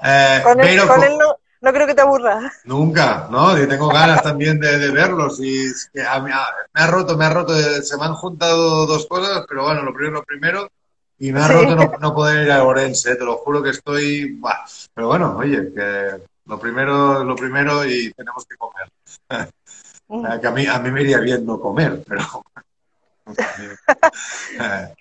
[0.00, 2.52] Eh, Con él, con co- él no, no creo que te aburras.
[2.62, 3.59] Nunca, ¿no?
[3.59, 6.87] Yo tengo ganas también de, de verlos y es que a mí- a- me ha
[6.87, 10.22] roto, me ha roto, se me han juntado dos cosas, pero bueno, lo primero, lo
[10.24, 10.70] primero,
[11.18, 11.52] y me ha Sí.
[11.52, 15.37] roto no, no poder ir a Orense, te lo juro que estoy, bah, pero bueno,
[15.37, 18.88] oye, que lo primero es lo primero y tenemos que comer.
[20.09, 22.23] Que a mí, a mí me iría bien no comer, pero...
[24.59, 24.94] Eh,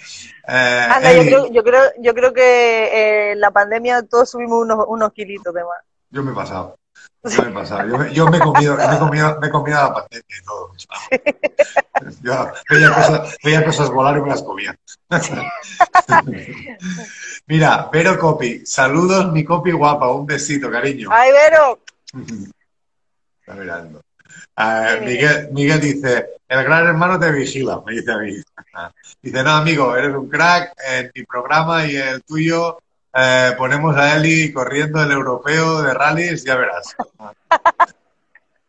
[0.49, 4.63] eh, Anda, yo creo, yo creo, yo creo que eh, en la pandemia todos subimos
[4.63, 5.79] unos, unos kilitos de más.
[6.09, 6.77] Yo me he pasado.
[7.23, 7.87] Yo me he pasado.
[7.87, 10.45] Yo me, yo me he comido, me he comido, me he comido la pandemia y
[10.45, 10.71] todo.
[12.21, 14.77] Yo veía cosas, veía cosas volar y me las comía.
[17.47, 21.09] Mira, Vero Copi, saludos mi Copi guapa, un besito, cariño.
[21.11, 21.79] ¡Ay, Vero!
[23.39, 24.01] Está mirando.
[24.57, 28.35] Sí, Miguel, Miguel dice, el gran hermano te vigila, me dice a mí.
[29.21, 32.77] Dice, no, amigo, eres un crack, en mi programa y el tuyo
[33.13, 36.95] eh, ponemos a Eli corriendo el europeo de rallies, ya verás.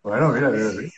[0.03, 0.91] Bueno, mira, mira, sí.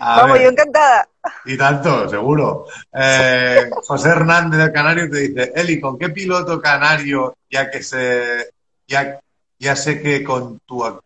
[0.00, 1.08] A Vamos, ver, yo encantada.
[1.44, 2.66] y tanto, seguro.
[2.92, 8.50] Eh, José Hernández del Canario te dice, Eli, ¿con qué piloto canario, ya que se,
[8.86, 9.20] ya,
[9.58, 11.00] ya sé que con tu,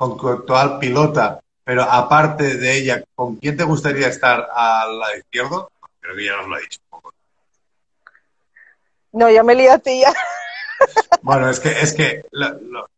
[0.00, 5.14] con tu actual pilota, pero aparte de ella, ¿con quién te gustaría estar al lado
[5.18, 5.70] izquierdo?
[6.00, 7.12] Creo que ya nos lo ha dicho un poco.
[9.12, 10.14] No, ya me liaste ya.
[11.20, 12.88] Bueno, es que, es que, lo- lo-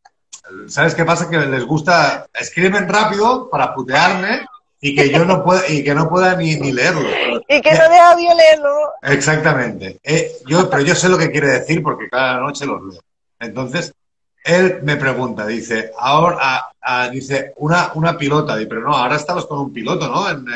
[0.68, 1.28] ¿sabes qué pasa?
[1.28, 4.46] Que les gusta, escriben rápido para putearme
[4.80, 7.08] y que yo no pueda, y que no pueda ni, ni leerlo.
[7.48, 8.74] Y que no deja de olerlo.
[9.02, 9.98] Exactamente.
[10.04, 13.02] Eh, yo, pero yo sé lo que quiere decir porque cada noche los leo.
[13.40, 13.92] Entonces,
[14.44, 19.16] él me pregunta, dice, ahora, ah, ah, dice, una, una pilota, dice, pero no, ahora
[19.16, 20.28] estabas con un piloto, ¿no?
[20.30, 20.46] En,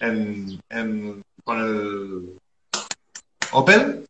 [0.00, 2.38] en, en- con el
[3.52, 4.06] Opel.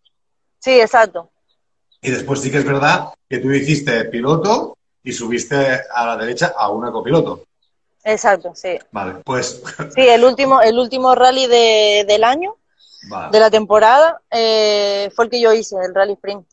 [0.59, 1.31] Sí, exacto.
[2.00, 6.52] Y después sí que es verdad que tú hiciste piloto y subiste a la derecha
[6.57, 7.44] a una copiloto.
[8.05, 8.78] Exacto, sí.
[8.90, 9.62] Vale, pues,
[9.94, 12.57] Sí, el último, el último rally de- del año,
[13.09, 13.31] vale.
[13.33, 16.46] de la temporada, eh, fue el que yo hice, el Rally Sprint.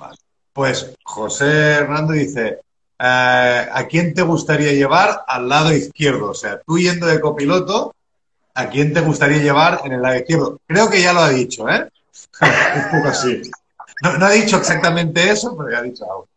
[0.60, 1.46] Pues José
[1.76, 2.60] Hernando dice,
[3.00, 6.32] eh, ¿a quién te gustaría llevar al lado izquierdo?
[6.32, 7.96] O sea, tú yendo de copiloto,
[8.56, 10.60] ¿a quién te gustaría llevar en el lado izquierdo?
[10.68, 11.90] Creo que ya lo ha dicho, ¿eh?
[12.42, 13.42] Un poco así.
[14.02, 16.28] No, ha dicho exactamente eso, pero ya ha dicho algo.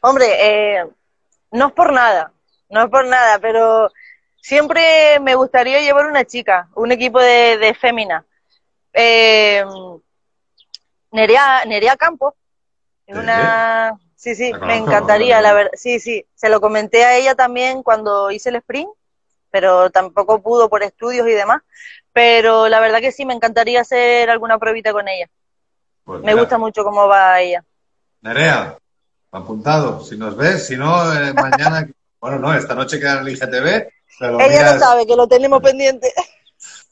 [0.00, 0.86] Hombre, eh,
[1.50, 2.32] no es por nada,
[2.70, 3.92] no es por nada, pero
[4.40, 8.24] siempre me gustaría llevar una chica, un equipo de, de fémina.
[8.94, 9.62] Eh,
[11.98, 12.32] Campos,
[13.12, 13.98] es una...
[14.16, 15.72] Sí, sí, me encantaría, la verdad.
[15.74, 18.88] Sí, sí, se lo comenté a ella también cuando hice el sprint,
[19.50, 21.60] pero tampoco pudo por estudios y demás.
[22.12, 25.28] Pero la verdad que sí, me encantaría hacer alguna pruebita con ella.
[26.04, 27.64] Pues Me gusta mucho cómo va ella.
[28.20, 28.78] Nerea,
[29.32, 30.04] apuntado.
[30.04, 31.88] Si nos ves, si no, eh, mañana,
[32.20, 33.88] bueno, no, esta noche queda en el IGTV.
[34.20, 36.12] pero Ella miras- lo sabe, que lo tenemos pendiente.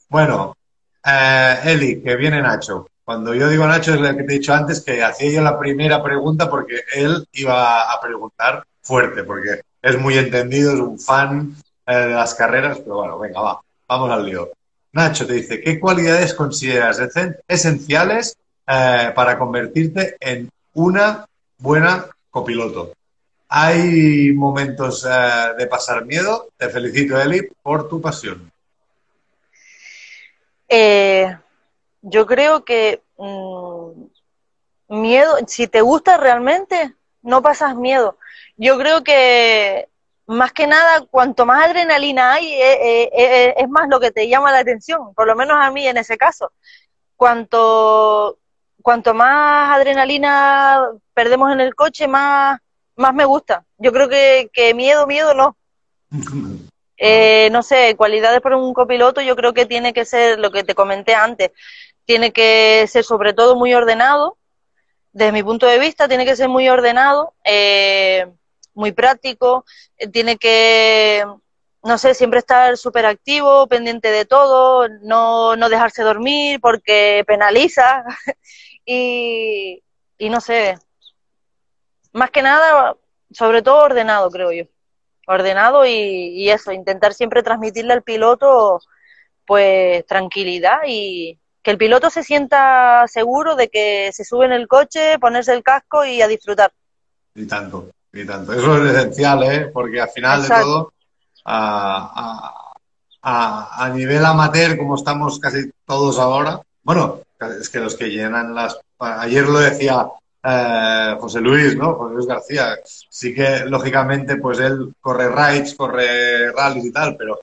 [0.09, 0.57] Bueno,
[1.05, 2.87] eh, Eli, que viene Nacho.
[3.03, 5.57] Cuando yo digo Nacho es lo que te he dicho antes, que hacía yo la
[5.59, 11.55] primera pregunta porque él iba a preguntar fuerte, porque es muy entendido, es un fan
[11.87, 14.49] eh, de las carreras, pero bueno, venga, va, vamos al lío.
[14.93, 18.37] Nacho te dice, ¿qué cualidades consideras esen- esenciales
[18.67, 21.25] eh, para convertirte en una
[21.57, 22.93] buena copiloto.
[23.49, 26.49] ¿Hay momentos eh, de pasar miedo?
[26.55, 28.49] Te felicito, Eli, por tu pasión.
[30.69, 31.35] Eh,
[32.01, 34.03] yo creo que mm,
[34.89, 38.17] miedo, si te gusta realmente, no pasas miedo.
[38.57, 39.87] Yo creo que
[40.25, 44.27] más que nada, cuanto más adrenalina hay, eh, eh, eh, es más lo que te
[44.27, 46.51] llama la atención, por lo menos a mí en ese caso.
[47.15, 48.39] Cuanto,
[48.81, 52.59] cuanto más adrenalina perdemos en el coche, más,
[52.95, 53.65] más me gusta.
[53.77, 55.55] Yo creo que, que miedo, miedo no.
[57.03, 60.63] Eh, no sé, cualidades para un copiloto, yo creo que tiene que ser lo que
[60.63, 61.49] te comenté antes.
[62.05, 64.37] Tiene que ser sobre todo muy ordenado,
[65.13, 68.27] desde mi punto de vista, tiene que ser muy ordenado, eh,
[68.73, 69.65] muy práctico,
[69.97, 71.25] eh, tiene que,
[71.83, 78.03] no sé, siempre estar súper activo, pendiente de todo, no, no dejarse dormir porque penaliza
[78.85, 79.83] y,
[80.17, 80.77] y no sé,
[82.13, 82.95] más que nada,
[83.31, 84.65] sobre todo ordenado, creo yo.
[85.27, 88.81] Ordenado y, y eso, intentar siempre transmitirle al piloto
[89.45, 94.67] pues tranquilidad y que el piloto se sienta seguro de que se sube en el
[94.67, 96.71] coche, ponerse el casco y a disfrutar.
[97.35, 98.53] Y tanto, y tanto.
[98.53, 99.67] Eso es esencial, ¿eh?
[99.73, 100.55] Porque al final Exacto.
[100.55, 100.93] de todo,
[101.45, 102.73] a,
[103.21, 107.21] a, a, a nivel amateur, como estamos casi todos ahora, bueno,
[107.59, 108.79] es que los que llenan las...
[108.99, 110.07] Ayer lo decía
[110.43, 111.93] eh, José Luis, ¿no?
[111.95, 112.79] José Luis García.
[112.83, 117.39] Sí que, lógicamente, pues él corre rides, corre rallies y tal, pero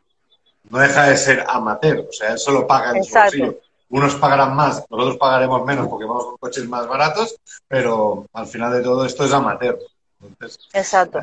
[0.71, 2.07] no deja de ser amateur.
[2.09, 3.59] O sea, él solo paga en su bolsillo.
[3.91, 8.73] Unos pagarán más, nosotros pagaremos menos porque vamos con coches más baratos, pero al final
[8.73, 9.79] de todo esto es amateur.
[10.23, 11.21] Entonces, Exacto.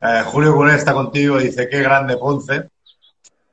[0.00, 2.68] eh, Julio Cunel está contigo, dice, qué grande Ponce.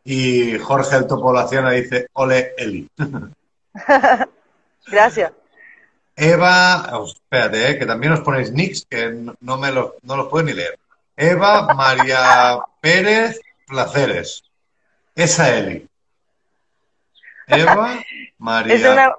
[0.03, 2.88] Y Jorge el Topolaciona dice, ole Eli.
[4.88, 5.31] Gracias.
[6.15, 10.15] Eva, oh, espérate, eh, que también os ponéis nicks que no, no me los, no
[10.15, 10.77] los puedo ni leer.
[11.17, 14.43] Eva María Pérez Placeres.
[15.15, 15.88] Esa Eli.
[17.47, 17.99] Eva
[18.38, 18.73] María.
[18.73, 19.15] Es una,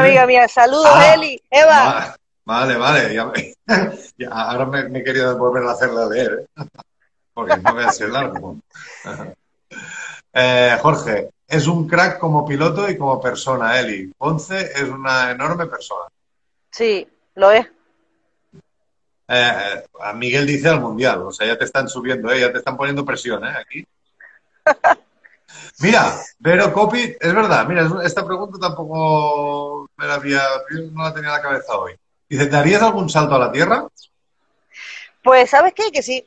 [0.00, 0.48] amiga mía.
[0.48, 1.40] Saludos, Ah, Eli.
[1.50, 1.84] Eva.
[1.84, 3.14] Va- Vale, vale.
[3.14, 3.54] ya me-
[4.18, 6.62] ya, ahora me, me he querido volver a hacerla leer, ¿eh?
[7.32, 8.56] porque no voy a ser largo.
[10.32, 14.12] Eh, Jorge, es un crack como piloto y como persona, Eli.
[14.16, 16.04] Ponce es una enorme persona.
[16.70, 17.66] Sí, lo es.
[19.26, 22.40] Eh, a Miguel dice al mundial, o sea, ya te están subiendo, ¿eh?
[22.40, 23.52] ya te están poniendo presión ¿eh?
[23.60, 23.84] aquí.
[25.80, 26.12] Mira,
[26.42, 30.42] pero Copy, es verdad, mira, es- esta pregunta tampoco me la había,
[30.92, 31.94] no la tenía en la cabeza hoy.
[32.28, 33.86] Dice, ¿te harías algún salto a la Tierra?
[35.22, 35.90] Pues, ¿sabes qué?
[35.92, 36.26] Que sí.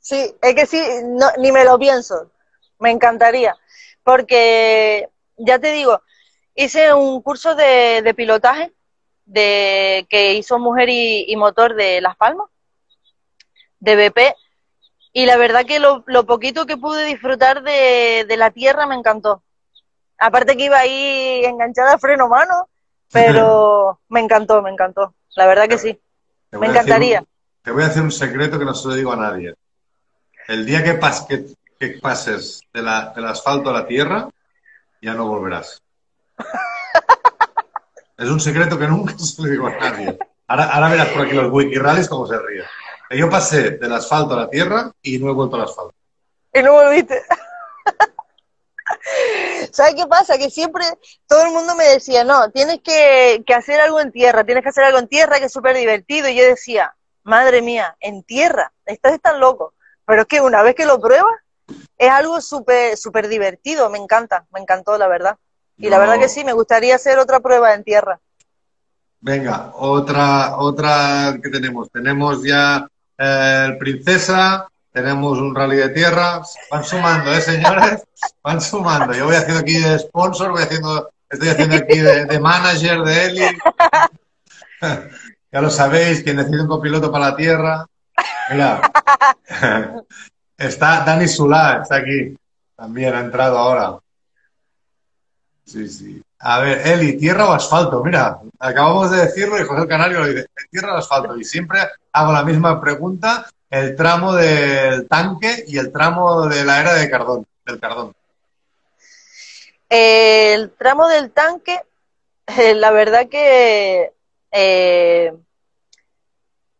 [0.00, 2.30] Sí, es que sí, no, ni me lo pienso.
[2.78, 3.56] Me encantaría.
[4.02, 6.02] Porque, ya te digo,
[6.54, 8.72] hice un curso de, de pilotaje
[9.24, 12.48] de que hizo Mujer y, y Motor de Las Palmas,
[13.80, 14.34] de BP,
[15.14, 18.96] y la verdad que lo, lo poquito que pude disfrutar de, de la tierra me
[18.96, 19.42] encantó.
[20.18, 22.68] Aparte que iba ahí enganchada a freno mano,
[23.10, 25.14] pero me encantó, me encantó.
[25.36, 25.98] La verdad que sí.
[26.52, 27.20] Me encantaría.
[27.20, 27.28] un-
[27.62, 29.54] te voy a hacer un secreto que no se lo digo a nadie.
[30.48, 31.46] El día que, pas- que,
[31.78, 34.28] que pases de la- del asfalto a la tierra,
[35.00, 35.80] ya no volverás.
[38.16, 40.16] Es un secreto que nunca se lo digo a nadie.
[40.46, 42.64] Ahora, ahora verás por aquí los wiki rallies cómo se ríen.
[43.10, 45.94] Yo pasé del asfalto a la tierra y no he vuelto al asfalto.
[46.52, 47.22] Y no volviste.
[49.72, 50.38] ¿Sabes qué pasa?
[50.38, 50.84] Que siempre
[51.26, 54.70] todo el mundo me decía, no, tienes que, que hacer algo en tierra, tienes que
[54.70, 56.28] hacer algo en tierra que es súper divertido.
[56.28, 59.74] Y yo decía, madre mía, en tierra, estás tan loco.
[60.06, 61.34] Pero es que una vez que lo pruebas,
[61.96, 65.38] es algo súper súper divertido, me encanta, me encantó, la verdad.
[65.76, 68.20] Y la verdad que sí, me gustaría hacer otra prueba en tierra.
[69.20, 71.90] Venga, otra, otra que tenemos.
[71.90, 72.86] Tenemos ya
[73.18, 76.40] el Princesa, tenemos un rally de tierra.
[76.70, 78.04] Van sumando, ¿eh, señores?
[78.42, 79.12] Van sumando.
[79.12, 83.58] Yo voy haciendo aquí de sponsor, voy haciendo, estoy haciendo aquí de, manager de Eli.
[85.50, 87.86] Ya lo sabéis, quien necesita un copiloto para la tierra.
[88.50, 88.80] Mira,
[90.58, 92.36] está Dani Zulá, está aquí.
[92.74, 93.98] También ha entrado ahora.
[95.64, 96.20] Sí, sí.
[96.46, 98.04] A ver, Eli, ¿tierra o asfalto?
[98.04, 101.34] Mira, acabamos de decirlo y José Canario lo dice, ¿tierra o asfalto?
[101.38, 101.78] Y siempre
[102.12, 107.08] hago la misma pregunta, el tramo del tanque y el tramo de la era de
[107.08, 108.12] Cardón, del Cardón.
[109.88, 111.80] El tramo del tanque,
[112.46, 114.12] eh, la verdad que
[114.52, 115.32] eh,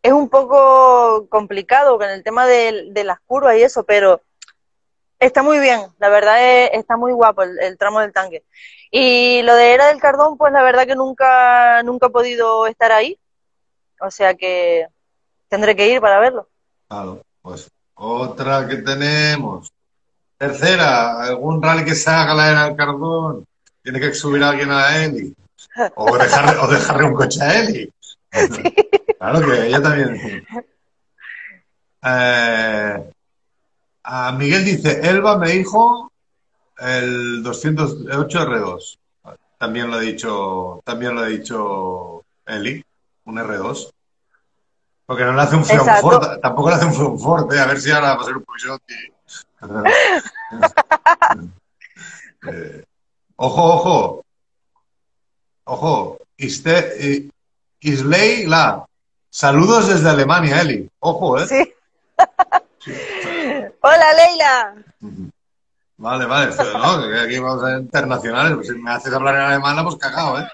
[0.02, 4.20] es un poco complicado con el tema de las curvas y eso, pero
[5.24, 8.44] está muy bien, la verdad es- está muy guapo el, el tramo del tanque.
[8.90, 12.92] Y lo de Era del Cardón, pues la verdad que nunca, nunca he podido estar
[12.92, 13.18] ahí,
[14.00, 14.86] o sea que
[15.48, 16.48] tendré que ir para verlo.
[16.88, 19.70] Claro, pues otra que tenemos.
[20.36, 23.46] Tercera, algún rally que se haga la era del Cardón.
[23.82, 25.34] Tiene que subir a alguien a Eli.
[25.94, 27.90] O dejarle, o dejarle un coche a Eli.
[29.18, 30.44] Claro que ella también.
[32.02, 33.12] Eh,
[34.04, 36.12] a Miguel dice, Elba me dijo
[36.78, 38.98] el 208 R2.
[39.58, 42.84] También lo ha dicho, también lo ha dicho Eli,
[43.24, 43.90] un R2.
[45.06, 45.64] Porque no le hace un.
[45.64, 48.44] Frankfurt, tampoco le hace un Frankfurt, eh, a ver si ahora va a ser un
[48.44, 48.82] Peugeot.
[48.90, 49.12] y-
[52.46, 52.84] Eh,
[53.36, 54.24] ojo, ojo.
[55.64, 56.18] Ojo.
[56.36, 57.30] Iste, eh,
[57.80, 58.84] Isley La.
[59.30, 60.88] Saludos desde Alemania, Eli.
[61.00, 61.46] Ojo, ¿eh?
[61.46, 61.74] Sí.
[63.86, 64.74] Hola, Leila.
[65.98, 66.54] Vale, vale.
[66.56, 67.20] ¿no?
[67.20, 68.54] Aquí vamos a ser internacionales.
[68.54, 70.48] Pues si me haces hablar en alemán, hemos cagado, ¿eh?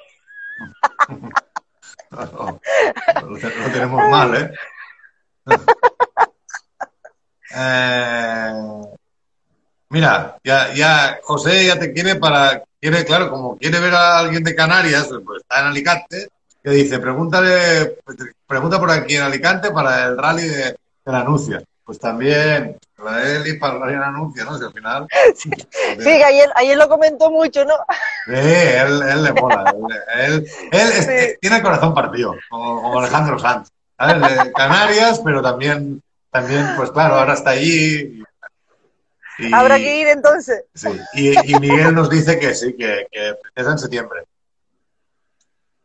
[2.10, 2.60] No,
[3.28, 4.50] lo tenemos mal, ¿eh?
[7.54, 8.52] Eh,
[9.90, 14.42] Mira, ya, ya, José ya te quiere para, quiere, claro, como quiere ver a alguien
[14.42, 16.28] de Canarias, pues está en Alicante,
[16.64, 17.98] que dice, pregúntale,
[18.46, 20.76] pregunta por aquí en Alicante para el rally de, de
[21.06, 21.62] la Anuncia.
[21.90, 24.56] Pues también, la y para de la Anuncia, ¿no?
[24.56, 25.08] Si al final.
[25.42, 27.74] Sí, que ayer, ayer lo comentó mucho, ¿no?
[28.26, 29.74] Sí, él, él le mola.
[30.14, 31.36] Él, él, él es- Sí.
[31.40, 33.70] tiene el corazón partido, como, como Alejandro Sanz.
[33.98, 34.52] ¿sabes?
[34.54, 38.22] Canarias, pero también, también, pues claro, ahora está allí.
[39.40, 40.62] y- y- Habrá que ir entonces.
[40.72, 44.22] Sí, y, y Miguel nos dice que sí, que, que es en septiembre.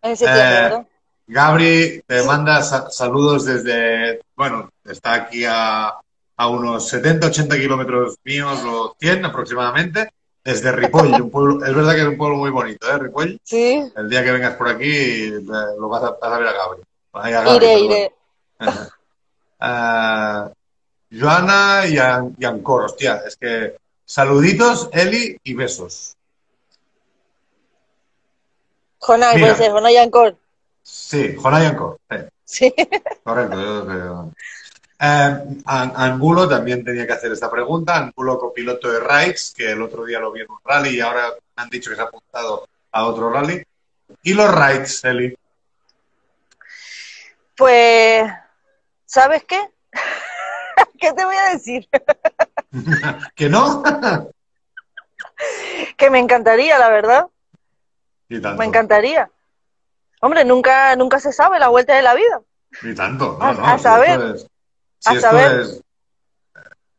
[0.03, 0.86] En septiembre, Eh, ¿verdad?
[1.28, 5.93] Gabri te manda sa- saludos desde, bueno, está aquí a,
[6.38, 10.09] a unos 70, 80 kilómetros míos o 100 aproximadamente,
[10.43, 13.39] desde Ripoll, un pueblo, es verdad que es un pueblo muy bonito, ¿eh, Ripoll?
[13.43, 16.53] Sí, El día que vengas por aquí eh, lo vas a, vas a ver a
[16.53, 16.82] Gabri.
[17.13, 18.13] A iré, iré.
[19.57, 20.51] Ah,
[21.09, 26.15] Joana y, An- y Ancor, hostia, es que saluditos, Eli y besos.
[28.99, 29.55] Jonay, Mira.
[29.55, 30.38] puede ser, Ancor.
[30.88, 31.98] Sí, Jonay y Ancor.
[32.10, 32.18] sí.
[32.70, 32.76] Sí.
[33.24, 34.32] Correcto, yo creo.
[35.00, 37.98] Eh, An- Angulo también tenía que hacer esta pregunta.
[37.98, 41.30] Angulo, copiloto de Rides, que el otro día lo vi en un rally y ahora
[41.58, 43.64] me han dicho que se ha apuntado a otro rally.
[44.22, 45.36] Y los Rides, Eli.
[47.58, 48.32] Pues,
[49.06, 49.60] ¿sabes qué?
[51.00, 51.90] ¿Qué te voy a decir?
[53.36, 53.82] ¿Que no?
[55.98, 57.28] Que me encantaría, la verdad.
[58.30, 58.58] y tanto.
[58.60, 59.30] Me encantaría.
[60.26, 62.41] Hombre, nunca, nunca se sabe la vuelta de la vida.
[62.82, 63.38] Y tanto.
[63.39, 64.09] No, A- no, a si saber.
[64.19, 64.47] Esto es,
[64.97, 65.59] si A esto saber.
[65.61, 65.82] es-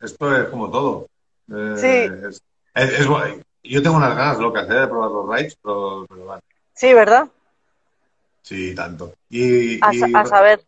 [0.00, 1.08] esto es como todo.
[1.52, 2.26] Eh, Sí.
[2.28, 3.06] es- es-
[3.64, 6.40] yo tengo unas ganas locas eh, de probar los Rides, pero, pero bueno,
[6.72, 7.26] Sí, ¿verdad?
[8.42, 9.12] sí, tanto.
[9.28, 10.64] Y, A, y- sa- a saber.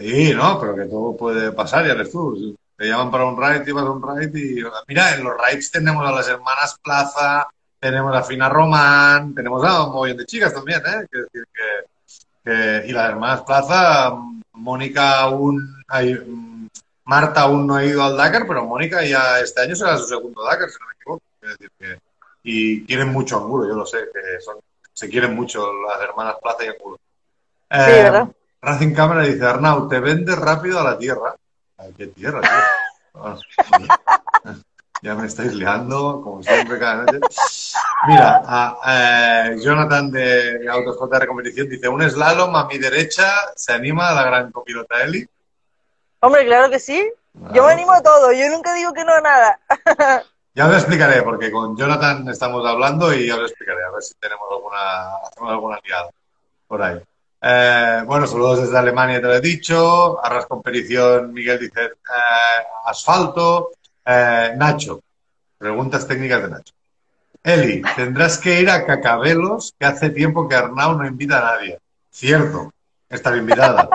[0.00, 2.56] Sí, no, pero que todo puede pasar, ya ves tú.
[2.76, 4.64] Te llaman para un ride, te vas a un ride y...
[4.88, 7.46] Mira, en los rides tenemos a las hermanas Plaza,
[7.84, 11.06] tenemos a Fina Román, tenemos a un montón de chicas también, ¿eh?
[11.10, 14.14] Quiero decir que, que- y las hermanas Plaza,
[14.54, 15.82] Mónica aún...
[15.88, 16.18] hay-
[17.06, 20.42] Marta aún no ha ido al Dakar, pero Mónica ya este año será su segundo
[20.44, 21.22] Dakar, si no me equivoco.
[21.38, 21.98] Quiero decir que,
[22.42, 24.56] y quieren mucho Angulo, yo lo sé, que son,
[24.90, 26.96] se quieren mucho las hermanas Plaza y Angulo.
[26.96, 28.28] Sí, Eh, ¿verdad?
[28.62, 31.36] Racing Cámara dice, Arnau, te vendes rápido a la tierra.
[31.76, 32.50] Ay, ¿Qué tierra, tío?
[35.02, 37.20] Ya me estáis liando, como siempre, cada noche.
[38.06, 38.78] Mira, a-
[39.50, 44.14] eh, Jonathan de Autos JR Competición dice, un slalom a mi derecha, se anima a
[44.14, 45.26] la gran copilota Eli.
[46.20, 47.10] Hombre, claro que sí.
[47.52, 48.32] Yo me animo a todo.
[48.32, 49.58] Yo nunca digo que no a nada.
[50.56, 54.14] Ya os explicaré, porque con Jonathan estamos hablando y ya os explicaré, a ver si
[54.20, 56.10] tenemos alguna, hacemos alguna liada
[56.68, 57.00] por ahí.
[57.42, 60.24] Eh, bueno, saludos desde Alemania, te lo he dicho.
[60.24, 63.72] Arras Competición, Miguel dice eh, asfalto.
[64.06, 65.00] Eh, Nacho,
[65.58, 66.73] preguntas técnicas de Nacho.
[67.44, 71.78] Eli, tendrás que ir a Cacabelos, que hace tiempo que Arnau no invita a nadie.
[72.10, 72.72] Cierto,
[73.08, 73.90] estar invitada.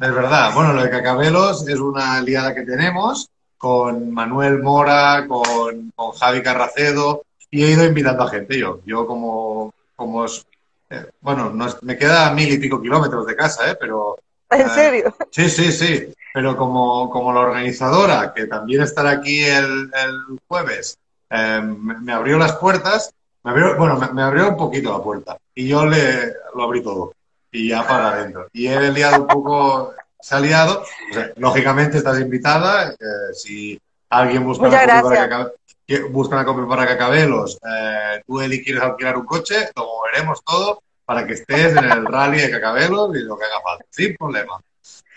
[0.00, 0.54] Es verdad.
[0.54, 3.28] Bueno, lo de Cacabelos es una liada que tenemos
[3.58, 8.80] con Manuel Mora, con, con Javi Carracedo, y he ido invitando a gente yo.
[8.86, 13.36] Yo como, como eh, bueno, no es- me queda a mil y pico kilómetros de
[13.36, 13.76] casa, ¿eh?
[13.78, 14.16] pero
[14.50, 14.74] En Ah.
[14.74, 15.14] serio.
[15.30, 16.14] sí, sí, sí.
[16.32, 20.96] Pero como, como la organizadora, que también estará aquí el, el jueves,
[21.30, 23.12] eh, me, abrió las puertas,
[23.42, 26.82] me abrió, bueno, me, me abrió un poquito la puerta, y yo le lo abrí
[26.82, 27.12] todo,
[27.52, 28.48] y ya para adentro.
[28.52, 32.96] Y he liado un poco, se ha liado, o sea, lógicamente estás invitada, eh,
[33.34, 35.28] si alguien busca Muchas una gracias.
[35.28, 35.52] para
[35.86, 40.42] que busca una copia para Cacabelos, eh, tú, Eli, quieres alquilar un coche, lo moveremos
[40.44, 44.14] todo para que estés en el rally de Cacabelos y lo que haga falta, sin
[44.16, 44.60] problema.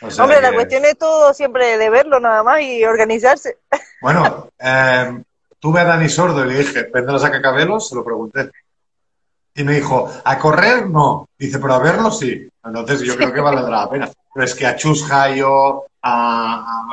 [0.03, 3.57] O sea Hombre, la que- cuestión es todo siempre de verlo nada más y organizarse.
[4.01, 5.22] Bueno, eh,
[5.62, 7.88] tuve a Dani Sordo y le dije, ¿vendrás a Cacabelos?
[7.88, 8.51] Se lo pregunté.
[9.55, 10.89] Y me dijo, ¿a correr?
[10.89, 11.30] No.
[11.38, 12.49] Dice, pero a verlo sí.
[12.66, 14.09] Entonces yo creo que valdrá la pena.
[14.34, 16.84] Pero es que a Chus Jayo, a,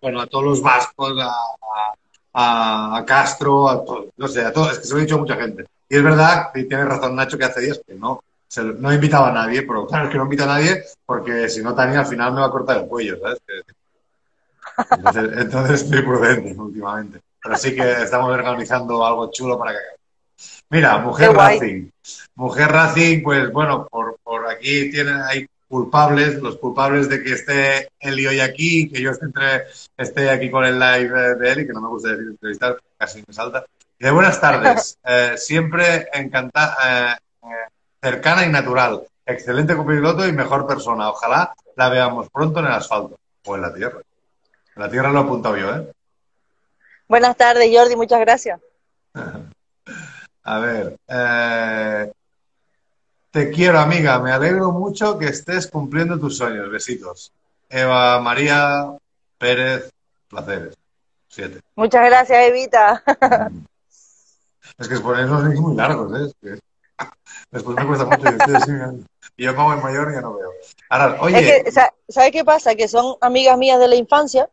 [0.00, 1.14] bueno, a, todos los vascos,
[2.34, 5.18] a, Castro, a todo, no sé, a todos, es que se lo he dicho a
[5.18, 5.66] mucha gente.
[5.88, 8.24] Y es verdad, y tiene razón Nacho, que hace días que no,
[8.78, 11.74] no invitaba a nadie, pero claro, es que no invita a nadie porque si no,
[11.74, 13.40] Tania al final me va a cortar el cuello, ¿sabes?
[14.90, 17.20] Entonces, entonces estoy prudente últimamente.
[17.42, 19.78] Pero sí que estamos organizando algo chulo para que
[20.70, 21.32] Mira, Mujer.
[21.32, 21.90] Racing.
[22.34, 27.88] Mujer Racing, pues bueno, por, por aquí tienen, hay culpables, los culpables de que esté
[28.00, 29.64] Eli hoy aquí, que yo esté, entre,
[29.96, 33.34] esté aquí con el live de Eli, que no me gusta decir entrevistar, casi me
[33.34, 33.64] salta.
[33.98, 37.18] De buenas tardes, eh, siempre encantada,
[38.00, 41.10] cercana y natural, excelente copiloto y mejor persona.
[41.10, 44.00] Ojalá la veamos pronto en el asfalto o en la tierra.
[44.76, 45.92] La tierra lo he apuntado yo, ¿eh?
[47.08, 48.60] Buenas tardes, Jordi, muchas gracias.
[50.44, 52.12] A ver, eh,
[53.30, 54.18] te quiero, amiga.
[54.18, 56.70] Me alegro mucho que estés cumpliendo tus sueños.
[56.70, 57.32] Besitos.
[57.68, 58.96] Eva María
[59.38, 59.90] Pérez
[60.28, 60.74] Placeres.
[61.28, 61.60] Siete.
[61.76, 63.02] Muchas gracias, Evita.
[64.78, 66.58] Es que poner los links muy largos, ¿eh?
[67.50, 68.24] Después me cuesta mucho.
[68.72, 69.04] mirando.
[69.36, 70.50] Y yo como en mayor ya no veo.
[70.88, 71.64] Ahora, oye,
[72.08, 72.74] ¿sabes qué pasa?
[72.74, 74.50] Que son amigas mías de la infancia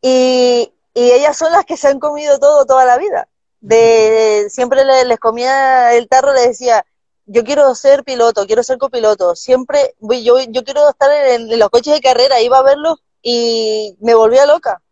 [0.00, 3.28] y, y ellas son las que se han comido todo toda la vida.
[3.60, 6.84] De, siempre le- les comía el tarro, les decía,
[7.26, 9.34] yo quiero ser piloto, quiero ser copiloto.
[9.34, 13.96] Siempre, yo, yo quiero estar en, en los coches de carrera, iba a verlos y
[14.00, 14.82] me volvía loca.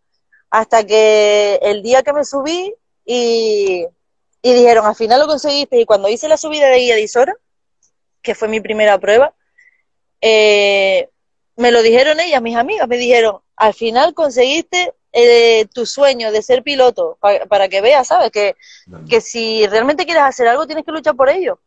[0.50, 3.86] Hasta que el día que me subí y,
[4.44, 5.80] y dijeron, al final lo conseguiste.
[5.80, 7.34] Y cuando hice la subida de guía de Isora,
[8.22, 9.34] que fue mi primera prueba,
[10.20, 11.08] eh,
[11.56, 16.42] me lo dijeron ellas, mis amigas, me dijeron, al final conseguiste eh, tu sueño de
[16.42, 18.30] ser piloto, pa- para que veas, ¿sabes?
[18.30, 18.54] Que,
[19.08, 21.58] que si realmente quieres hacer algo, tienes que luchar por ello.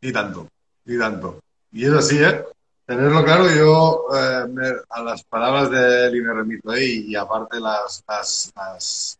[0.00, 0.48] y tanto,
[0.84, 1.40] y tanto.
[1.72, 2.44] Y es así, ¿eh?
[2.86, 7.58] Tenerlo claro, yo eh, me- a las palabras de Eli me remito ahí y aparte
[7.60, 9.18] las, las, las-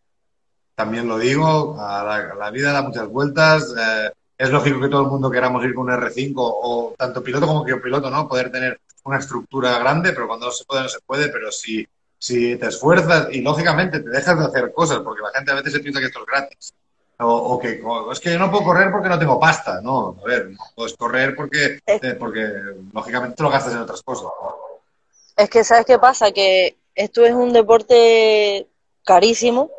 [0.75, 3.73] también lo digo, a la, a la vida da muchas vueltas.
[3.77, 7.47] eh, es lógico que todo el mundo queramos ir con un R5 o tanto piloto
[7.47, 8.27] como que piloto, ¿no?
[8.27, 11.87] Poder tener una estructura grande, pero cuando no se puede, no se puede, pero si,
[12.17, 15.71] si te esfuerzas y lógicamente te dejas de hacer cosas, porque la gente a veces
[15.73, 16.73] se piensa que esto es gratis.
[17.19, 19.79] O, o que o, es que yo no puedo correr porque no tengo pasta.
[19.81, 22.45] No, a ver, no puedes correr porque, eh, porque
[22.93, 24.27] lógicamente te lo gastas en otras cosas.
[25.37, 26.33] Es que, ¿sabes qué pasa?
[26.33, 28.67] Que esto es un deporte
[29.05, 29.71] carísimo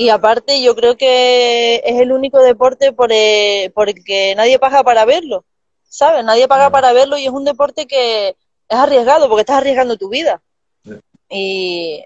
[0.00, 4.58] y aparte yo creo que es el único deporte por el, por el que nadie
[4.58, 5.44] paga para verlo,
[5.88, 6.24] ¿sabes?
[6.24, 10.08] Nadie paga para verlo y es un deporte que es arriesgado porque estás arriesgando tu
[10.08, 10.40] vida.
[10.84, 10.94] Sí.
[11.28, 12.04] Y,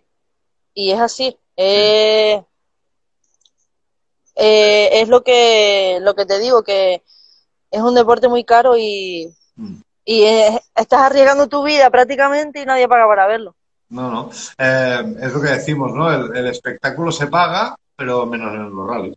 [0.74, 1.36] y es así.
[1.56, 2.42] Eh,
[4.34, 7.02] eh, es lo que, lo que te digo, que
[7.70, 9.76] es un deporte muy caro y, Mm.
[10.04, 13.54] y eh, estás arriesgando tu vida prácticamente y nadie paga para verlo.
[13.88, 14.30] No, no.
[14.58, 16.12] Eh, es lo que decimos, ¿no?
[16.12, 19.16] El, el espectáculo se paga, pero menos en los rallies.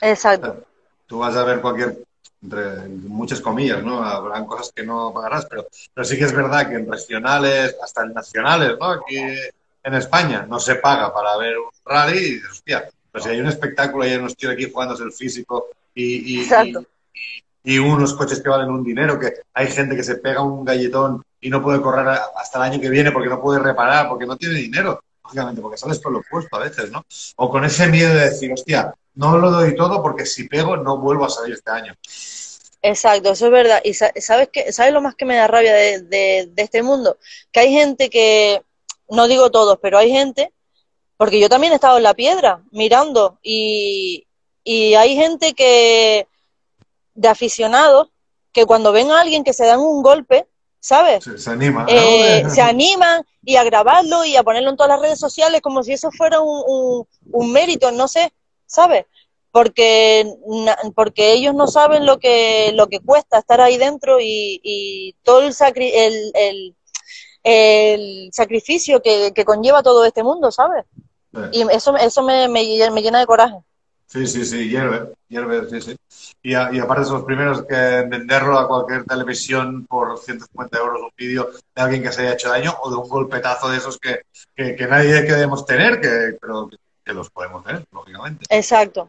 [0.00, 0.64] Exacto.
[1.06, 1.98] Tú vas a ver cualquier,
[2.42, 4.02] entre muchas comillas, ¿no?
[4.02, 8.02] Habrán cosas que no pagarás, pero, pero sí que es verdad que en regionales, hasta
[8.02, 8.86] en nacionales, ¿no?
[8.86, 13.30] Aquí en España no se paga para ver un rally y dices, hostia, pues si
[13.30, 16.84] hay un espectáculo y hay unos tíos aquí jugándose el físico y, y, Exacto.
[17.62, 20.64] y, y unos coches que valen un dinero, que hay gente que se pega un
[20.64, 24.26] galletón y no puede correr hasta el año que viene porque no puede reparar, porque
[24.26, 25.02] no tiene dinero,
[25.60, 27.04] porque sales por lo opuesto a veces, ¿no?
[27.36, 30.98] O con ese miedo de decir, hostia, no lo doy todo porque si pego no
[30.98, 31.94] vuelvo a salir este año.
[32.82, 33.80] Exacto, eso es verdad.
[33.84, 36.82] Y sa- sabes qué, sabes lo más que me da rabia de, de- de este
[36.82, 37.16] mundo,
[37.52, 38.62] que hay gente que,
[39.08, 40.52] no digo todos, pero hay gente,
[41.16, 44.26] porque yo también he estado en la piedra mirando y,
[44.64, 46.26] y hay gente que
[47.14, 48.08] de aficionados
[48.52, 50.46] que cuando ven a alguien que se dan un golpe,
[50.82, 51.22] ¿sabes?
[51.24, 51.84] Se, se anima.
[51.84, 51.88] ¿no?
[51.92, 55.82] Eh, se animan y a grabarlo y a ponerlo en todas las redes sociales como
[55.82, 58.32] si eso fuera un, un- un mérito, no sé,
[58.66, 59.06] ¿sabes?
[59.52, 60.26] Porque,
[60.94, 65.42] porque ellos no saben lo que, lo que cuesta estar ahí dentro y, y todo
[65.42, 66.76] el, sacri- el, el,
[67.44, 70.84] el sacrificio que, que conlleva todo este mundo, ¿sabes?
[71.52, 73.56] Y eso, eso me, me, me llena de coraje.
[74.06, 75.96] Sí, sí, sí, hierve, hierve, sí, sí.
[76.42, 77.74] Y, a- y aparte son los primeros que
[78.08, 82.50] venderlo a cualquier televisión por 150 euros un vídeo de alguien que se haya hecho
[82.50, 84.20] daño o de un golpetazo de esos que,
[84.54, 86.68] que, que nadie queremos tener, que, pero
[87.04, 88.44] que los podemos tener, lógicamente.
[88.50, 89.08] Exacto.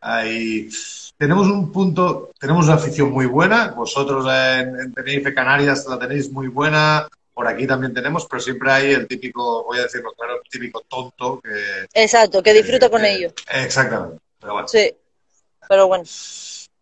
[0.00, 0.68] Ahí
[1.16, 3.68] tenemos un punto, tenemos una afición muy buena.
[3.72, 7.08] Vosotros en, en Tenerife, Canarias, la tenéis muy buena.
[7.32, 10.82] Por aquí también tenemos, pero siempre hay el típico, voy a decirlo claro, el típico
[10.88, 11.86] tonto que.
[11.94, 13.32] Exacto, que disfruta con que- ellos.
[13.50, 14.18] Exactamente.
[14.42, 14.68] Pero bueno.
[14.68, 14.92] Sí.
[15.68, 16.04] Pero bueno,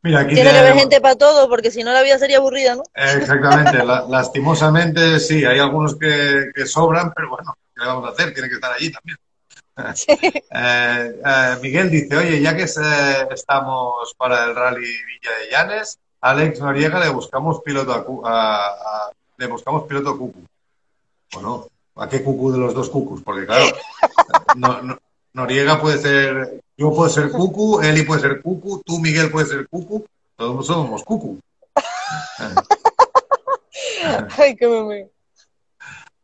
[0.03, 2.75] Mira, aquí tiene que haber gente para todo, porque si no la vida sería aburrida,
[2.75, 2.83] ¿no?
[2.95, 8.13] Exactamente, la- lastimosamente sí, hay algunos que, que sobran, pero bueno, ¿qué le vamos a
[8.13, 8.33] hacer?
[8.33, 9.17] Tiene que estar allí también.
[10.53, 12.83] Eh, eh, Miguel dice, oye, ya que se-
[13.33, 18.23] estamos para el rally Villa de Llanes, a Alex Noriega le buscamos piloto a, Cu-
[18.27, 20.45] a- a- le buscamos piloto a Cucu.
[21.33, 23.23] Bueno, ¿a qué Cucu de los dos Cucus?
[23.23, 23.65] Porque claro,
[24.57, 24.99] no- no-
[25.33, 29.69] Noriega puede ser, yo puedo ser Cucu, Eli puede ser Cucu, tú Miguel puedes ser
[29.69, 31.39] Cucu, todos somos Cucu.
[34.39, 35.11] Ay, qué meme.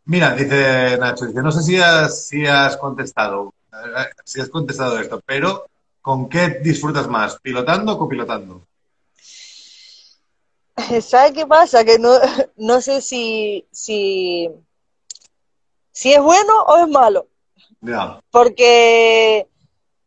[0.07, 3.52] Mira, dice Nacho, dice, no sé si has, si has contestado,
[4.24, 5.66] si has contestado esto, pero
[6.00, 7.38] ¿con qué disfrutas más?
[7.38, 8.62] ¿Pilotando o copilotando?
[11.02, 11.84] ¿Sabes qué pasa?
[11.84, 12.12] Que no,
[12.57, 14.48] no sé si, si,
[15.92, 17.26] si es bueno o es malo.
[17.82, 19.46] Ya, porque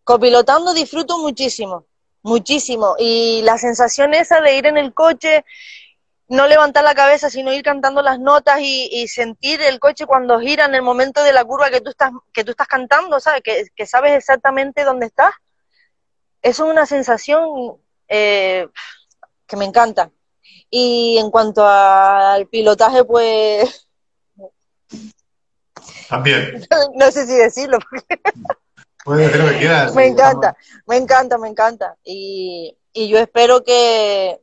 [0.10, 1.86] copilotando disfruto muchísimo,
[2.24, 2.96] muchísimo.
[2.98, 5.46] Y la sensación esa de ir en el coche,
[6.28, 10.40] no levantar la cabeza, sino ir cantando las notas y, y sentir el coche cuando
[10.40, 13.42] gira en el momento de la curva que tú estás, que tú estás cantando, ¿sabes?
[13.44, 15.32] Que, que sabes exactamente dónde estás.
[16.42, 18.68] Eso es una sensación eh,
[19.46, 20.10] que me encanta.
[20.72, 23.88] Y en cuanto al pilotaje, pues
[26.10, 26.66] también.
[26.96, 28.20] no sé si decirlo, porque
[29.04, 29.96] Puedes decir lo que quieras.
[29.96, 31.96] Me encanta, me encanta, me encanta.
[32.04, 34.40] Y, y yo espero que,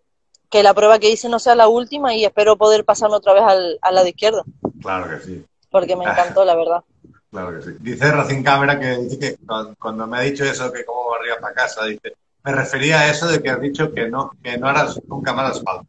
[0.50, 3.42] que la prueba que hice no sea la última y espero poder pasarme otra vez
[3.42, 4.44] al, al lado izquierdo,
[4.80, 6.82] Claro que sí, porque me encantó, la verdad.
[7.30, 7.76] claro que sí.
[7.80, 11.38] Dice Racing Cámara que dice que cuando, cuando me ha dicho eso, que cómo barría
[11.40, 14.68] para casa, dice, me refería a eso de que has dicho que no, que no
[14.68, 15.86] harás nunca más asfalto.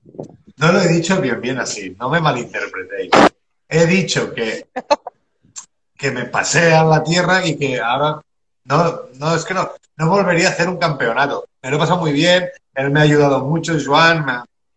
[0.57, 3.11] No lo he dicho bien, bien así, no me malinterpretéis.
[3.70, 4.68] He dicho que,
[5.97, 8.22] que me pasé a la tierra y que ahora
[8.68, 11.45] no, no, es que no, no volvería a hacer un campeonato.
[11.61, 14.34] Me lo muy bien, él me ha ayudado mucho, Joan, me,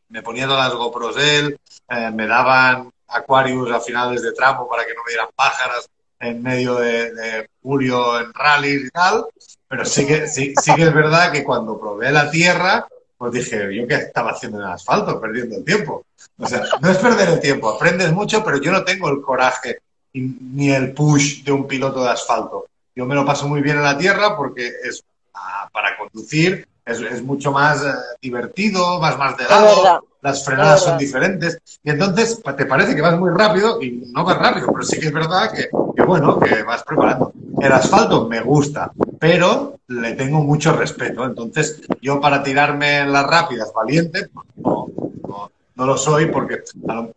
[0.09, 4.85] me ponía todas las GoPros él, eh, me daban Aquarius a finales de tramo para
[4.85, 5.89] que no me dieran pájaras
[6.21, 9.25] en medio de, julio en rallies y tal,
[9.69, 12.87] pero sí que, sí, sí que es verdad que cuando probé la tierra,
[13.17, 16.05] pues dije, yo qué estaba haciendo en el asfalto, perdiendo el tiempo.
[16.39, 19.81] O sea, no es perder el tiempo, aprendes mucho, pero yo no tengo el coraje
[20.13, 22.67] ni el push de un piloto de asfalto.
[23.01, 27.01] Yo me lo paso muy bien en la tierra porque es ah, para conducir, es,
[27.01, 32.43] es mucho más eh, divertido, vas más de lado, las frenadas son diferentes y entonces
[32.59, 35.51] te parece que vas muy rápido y no vas rápido, pero sí que es verdad
[35.51, 37.33] que, que bueno, que vas preparando.
[37.59, 41.25] El asfalto me gusta, pero le tengo mucho respeto.
[41.25, 44.89] Entonces, yo para tirarme en las rápidas valiente, pues no,
[45.27, 46.65] no, no lo soy porque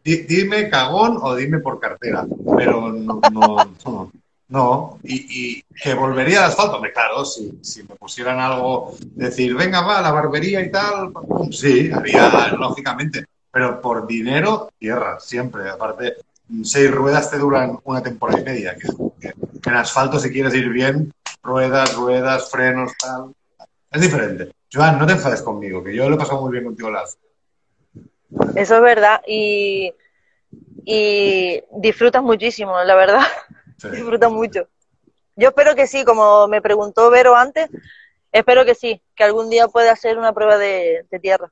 [0.01, 2.25] dime cagón o dime por cartera,
[2.55, 4.11] pero no, no, no,
[4.53, 4.99] no.
[5.03, 9.81] Y, y que volvería al asfalto, hombre, claro, si, si me pusieran algo, decir, venga,
[9.81, 11.11] va, la barbería y tal,
[11.49, 15.67] sí, haría, lógicamente, pero por dinero, tierra, siempre.
[15.67, 16.17] Aparte,
[16.63, 19.33] seis ruedas te duran una temporada y media, que,
[19.65, 23.33] en asfalto, si quieres ir bien, ruedas, ruedas, frenos, tal.
[23.91, 24.51] Es diferente.
[24.71, 27.17] Joan, no te enfades conmigo, que yo lo he pasado muy bien contigo las.
[28.55, 29.19] Eso es verdad.
[29.27, 29.91] Y,
[30.85, 33.23] y disfrutas muchísimo, la verdad.
[33.77, 33.89] Sí.
[33.89, 34.67] Disfrutas mucho.
[35.35, 37.69] Yo espero que sí, como me preguntó Vero antes,
[38.31, 41.51] espero que sí, que algún día pueda hacer una prueba de, de tierra.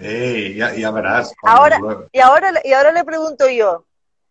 [0.00, 1.34] Ey, ya, ya verás.
[1.42, 1.80] Ahora,
[2.12, 3.84] y ahora, y ahora le pregunto yo,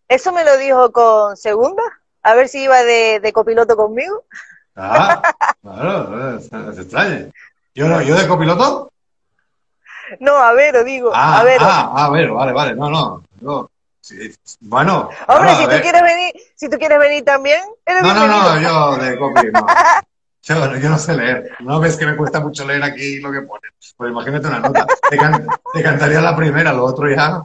[0.07, 1.83] ¿eso me lo dijo con segunda?
[2.23, 4.23] A ver si iba de, de copiloto conmigo.
[4.75, 5.21] Ah,
[5.61, 7.31] claro, es, es extraño.
[7.73, 8.91] Yo, no, yo de copiloto.
[10.19, 11.65] No, a Vero, digo, Ah, a Vero.
[11.65, 12.75] ah, ah, a vale, vale.
[12.75, 13.23] No, no.
[13.41, 13.76] yo- sí,
[14.62, 15.10] bueno.
[15.28, 18.51] Hombre, si tú quieres venir, si tú quieres venir también, eres No, no, bienvenido.
[18.62, 19.66] no, yo de copy no.
[20.43, 21.51] Yo, yo no sé leer.
[21.60, 23.70] No ves que me cuesta mucho leer aquí lo que ponen.
[23.97, 24.86] Pues imagínate una nota.
[25.10, 27.43] Te, can- te cantaría la primera, lo otro ya.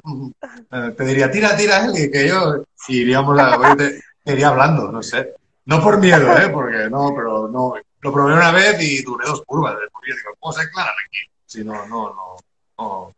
[0.70, 2.62] eh, Te diría, tira, tira, Eli, que yo.
[2.86, 3.58] Y iríamos a.
[3.58, 5.34] oye, te- te iría hablando, no sé.
[5.64, 6.48] No por miedo, ¿eh?
[6.50, 7.74] Porque no, pero no.
[8.02, 9.74] Lo probé una vez y duré dos curvas.
[9.80, 11.18] Después yo digo, ¿cómo se aclaran aquí?
[11.44, 12.36] Si no, no, no.
[12.78, 13.12] no.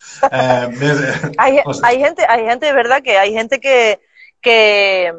[0.32, 0.68] Eh,
[1.38, 4.00] Hay, hay gente, hay gente de verdad que hay gente que,
[4.40, 5.12] que,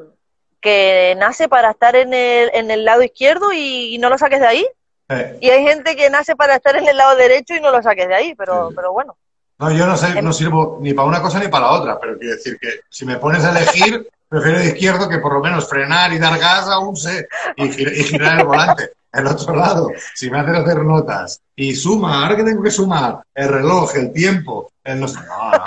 [0.60, 4.40] que nace para estar en el, en el lado izquierdo y, y no lo saques
[4.40, 4.68] de ahí.
[5.10, 7.82] eh, Y hay gente que nace para estar en el lado derecho y no lo
[7.82, 8.76] saques de ahí, pero, Sí.
[8.76, 9.16] pero bueno.
[9.60, 12.18] No, yo no sé, no sirvo ni para una cosa ni para la otra, pero
[12.18, 15.70] quiero decir que si me pones a elegir, prefiero de izquierdo que por lo menos
[15.70, 17.28] frenar y dar gas aún sé
[17.58, 18.92] y, gir- y girar el volante.
[19.14, 23.22] El otro lado, si me haces hacer notas y suma, ahora que tengo que sumar
[23.34, 25.64] el reloj, el tiempo, el no sé, no, no,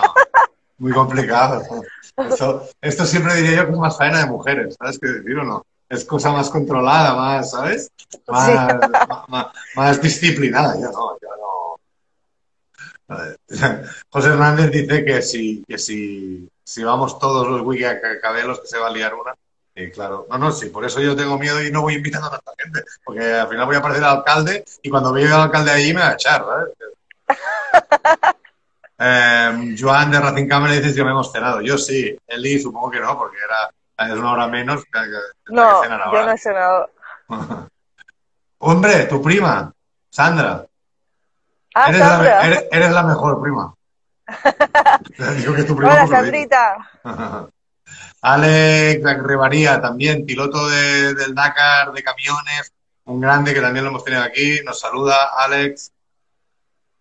[0.78, 1.62] muy complicado.
[2.16, 5.44] Esto, esto siempre diría yo que es más faena de mujeres, ¿sabes qué decir o
[5.44, 5.62] no?
[5.88, 7.90] Es cosa más controlada, más, ¿sabes?
[8.28, 8.48] Más,
[9.08, 10.74] más, más- más disciplinada.
[10.80, 11.78] Yo no, yo no.
[14.10, 18.66] José Hernández dice que si, que si, si vamos todos los wiki a cabelos que
[18.66, 19.34] se va a liar una.
[19.76, 22.30] Y claro, no, no, sí, por eso yo tengo miedo y no voy invitando a
[22.38, 25.70] tanta gente, porque al final voy a aparecer al alcalde y cuando llegue el alcalde
[25.72, 26.68] allí me va a echar, ¿sabes?
[28.96, 31.60] Eh, Joan de Racing Camera dice si me hemos cenado.
[31.60, 35.10] Yo sí, Eli supongo que no, porque era es una hora menos que, que-
[35.46, 36.90] que No, cenan yo no he cenado.
[38.58, 39.72] Hombre, tu prima,
[40.10, 40.64] Sandra.
[41.74, 42.38] Ah, eres, Sandra.
[42.38, 43.74] La, eres, eres la mejor prima.
[45.38, 45.94] Digo que tu prima.
[45.94, 46.06] Hola.
[46.06, 46.90] Sandrita.
[48.22, 52.72] Alex Revaría también, piloto de- del Dakar de camiones,
[53.04, 54.60] un grande que también lo hemos tenido aquí.
[54.64, 55.92] Nos saluda Alex,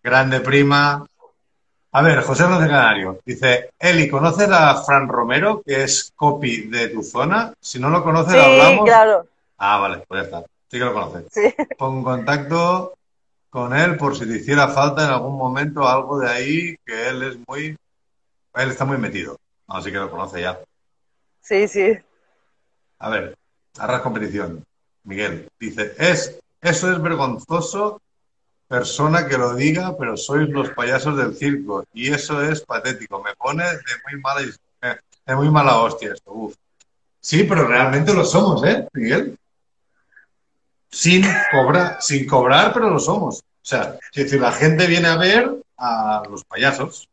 [0.02, 1.06] grande prima.
[1.92, 6.88] A ver, José Rodríguez Canario dice: Eli, ¿conoces a Fran Romero, que es copy de
[6.88, 7.52] tu zona?
[7.60, 8.84] Si no lo conoces, Sí, hablamos.
[8.84, 9.26] claro.
[9.58, 10.40] Ah, vale, pues ya está.
[10.68, 11.24] Sí que lo conoces.
[11.30, 11.54] Sí.
[11.78, 12.94] Pon contacto
[13.48, 17.22] con él por si te hiciera falta en algún momento algo de ahí, que él
[17.22, 17.76] es muy.
[18.56, 19.38] Él está muy metido.
[19.68, 20.58] Así que lo conoce ya.
[21.48, 21.86] Sí, sí.
[22.98, 23.36] A ver,
[23.78, 24.64] arras competición.
[25.04, 28.00] Miguel dice: es, Eso es vergonzoso,
[28.68, 31.84] persona que lo diga, pero sois los payasos del circo.
[31.92, 33.22] Y eso es patético.
[33.22, 34.58] Me pone de muy mala, his-
[35.26, 36.32] de muy mala hostia esto.
[36.32, 36.54] Uf.
[37.20, 39.38] Sí, pero realmente lo somos, ¿eh, Miguel?
[40.90, 43.40] Sin cobrar, sin cobrar, pero lo somos.
[43.40, 47.08] O sea, decir, la gente viene a ver a los payasos.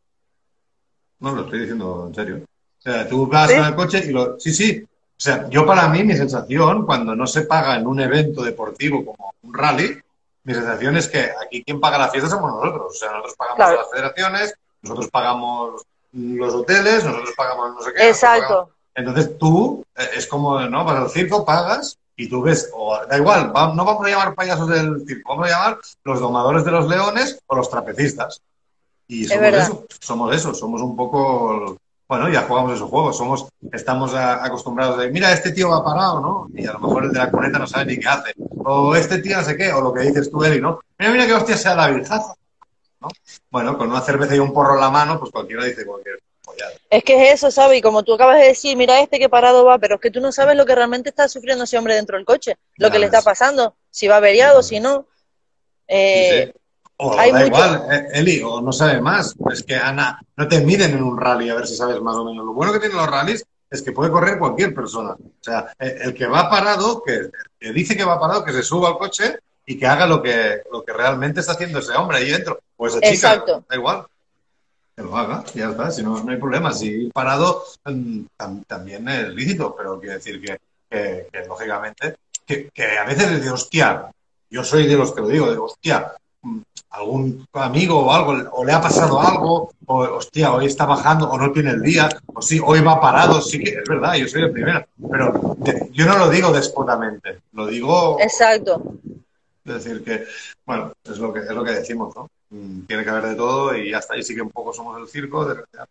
[1.19, 2.45] No, lo estoy diciendo en serio.
[2.81, 3.55] O sea, tú vas ¿Sí?
[3.55, 4.39] en el coche y lo...
[4.39, 4.83] Sí, sí.
[4.83, 9.05] O sea, yo para mí, mi sensación, cuando no se paga en un evento deportivo
[9.05, 9.99] como un rally,
[10.43, 12.91] mi sensación es que aquí quien paga la fiesta somos nosotros.
[12.91, 13.77] O sea, nosotros pagamos Claro.
[13.77, 17.99] las federaciones, nosotros pagamos los hoteles, nosotros pagamos no sé qué.
[17.99, 18.69] pagamos- Exacto.
[18.95, 20.83] entonces tú, eh, es como, ¿no?
[20.83, 24.33] Vas al circo, pagas y tú ves, o da igual, va- no vamos a llamar
[24.33, 28.41] payasos del circo, vamos a llamar los domadores de los leones o los trapecistas.
[29.07, 31.77] Y somos eso, somos eso, somos un poco,
[32.11, 36.19] bueno, ya jugamos esos juegos, somos, estamos a- acostumbrados de, mira, este tío va parado,
[36.19, 36.49] ¿no?
[36.53, 38.33] Y a lo mejor el de la cuneta no sabe ni qué hace.
[38.65, 40.81] O este tío no sé qué, o lo que dices tú, Eli, ¿no?
[40.99, 42.33] Mira, mira qué hostia sea la virjaza,
[42.99, 43.07] ¿no?
[43.49, 46.73] Bueno, con una cerveza y un porro en la mano, pues cualquiera dice cualquier pollada.
[46.89, 47.79] Es que es eso, ¿sabes?
[47.79, 50.19] Y como tú acabas de decir, mira este que parado va, pero es que tú
[50.19, 53.05] no sabes lo que realmente está sufriendo ese hombre dentro del coche, lo que le
[53.05, 55.05] está pasando, si va averiado, si no.
[55.87, 56.60] Eh, Sí, sí.
[57.03, 59.35] O hay da mucho- igual, eh, Eli, o no sabe más.
[59.51, 62.23] Es que Ana, no te miden en un rally a ver si sabes más o
[62.25, 62.45] menos.
[62.45, 65.11] Lo bueno que tienen los rallies es que puede correr cualquier persona.
[65.13, 67.29] O sea, eh, el que va parado, que,
[67.59, 70.61] que dice que va parado, que se suba al coche y que haga lo que,
[70.71, 72.59] lo que realmente está haciendo ese hombre ahí dentro.
[72.77, 73.63] O esa chica, Exacto.
[73.67, 74.05] da igual.
[74.95, 75.89] Que lo haga, ya está.
[75.89, 76.71] Si no, no hay problema.
[76.71, 82.69] Si parado mm, tam- también es lícito, pero quiero decir que, que- que, lógicamente, que,
[82.69, 84.05] que a veces les digo, hostia,
[84.51, 86.11] yo soy de los que lo digo, digo, hostia,
[86.89, 91.37] algún amigo o algo, o le ha pasado algo, o hostia, hoy está bajando, o
[91.37, 94.41] no tiene el día, o sí, hoy va parado, sí que es verdad, yo soy
[94.43, 98.81] el primero, pero te- yo no lo digo despotamente, lo digo, exacto.
[99.63, 100.25] es decir, que,
[100.65, 102.27] bueno, es lo que, es lo que decimos, ¿no?
[102.49, 104.99] Mm, Tiene que haber de todo y ya está, y sí que un poco somos
[104.99, 105.87] el circo, de verdad.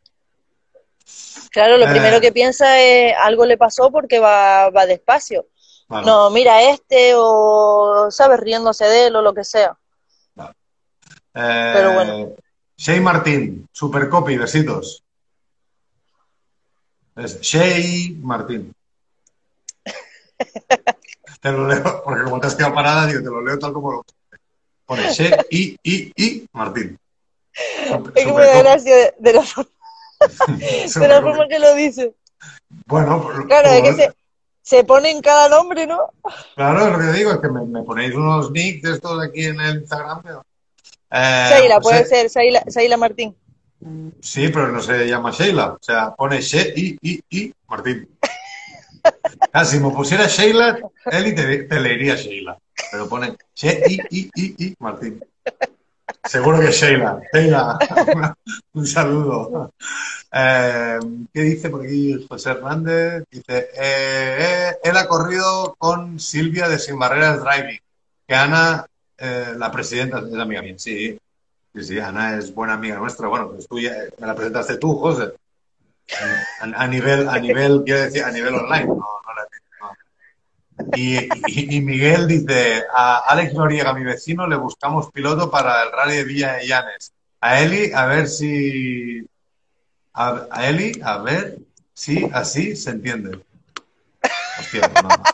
[1.51, 1.91] Claro, lo Eh.
[1.91, 5.47] primero que piensa es algo le pasó porque va, va despacio.
[5.89, 8.39] No, mira este o, ¿sabes?
[8.39, 9.77] Riéndose de él o lo que sea.
[11.35, 12.31] Eh, Pero bueno.
[12.77, 15.03] Shea Martín, super copy, besitos.
[17.17, 18.73] Es Shea Martín.
[21.41, 23.93] te lo leo, porque como te has quedado parada, digo, te lo leo tal como
[23.93, 24.05] lo
[24.87, 25.13] pone.
[25.13, 26.99] Shea I, I, I, Martín.
[27.89, 29.71] Super- Es que me da gracia de, de la, forma-
[30.57, 32.15] de la forma que lo dice.
[32.87, 34.13] Bueno, por- Claro, es que se,
[34.63, 36.11] se pone en cada nombre, ¿no?
[36.55, 39.61] claro, lo que digo es que me, me ponéis unos nicks de estos aquí en
[39.61, 40.23] el Instagram.
[40.23, 40.45] pero-
[41.11, 43.35] Eh, Seila, puede José- ser, Seila, Seila Martín.
[44.21, 45.73] Sí, pero no se llama Sheila.
[45.73, 48.09] O sea, pone She, I, I, I, Martín.
[49.53, 50.79] Ah, si me pusiera Sheila,
[51.11, 52.57] Eli te, te leería Sheila.
[52.93, 55.21] Pero pone She, I, I, I, I, Martín.
[56.25, 57.21] Seguro que es Sheila.
[57.33, 57.79] Sheila,
[58.75, 59.73] un saludo.
[60.33, 60.99] Eh,
[61.33, 63.25] ¿Qué dice por aquí José Hernández?
[63.31, 67.81] Dice, eh, eh, él ha corrido con Silvia de Sin Barreras Driving,
[68.29, 68.87] que Ana,
[69.21, 71.19] eh, la presidenta, es amiga mía, sí.
[71.75, 73.29] Sí, sí, Ana es buena amiga nuestra.
[73.29, 75.33] Bueno, pues tú ya me la presentaste tú, José.
[76.59, 78.87] A, nivel, a nivel, quiero decir, a nivel online.
[78.87, 79.47] No, no la-
[79.81, 79.97] no.
[80.97, 86.25] Y, Miguel dice, a Alex Noriega, mi vecino, le buscamos piloto para el rally de
[86.25, 87.13] Villa de Llanes.
[87.41, 89.25] A Eli, a ver si...
[90.15, 91.59] A, a Eli, a ver
[91.95, 93.39] si así se entiende.
[94.59, 95.30] Hostia, no.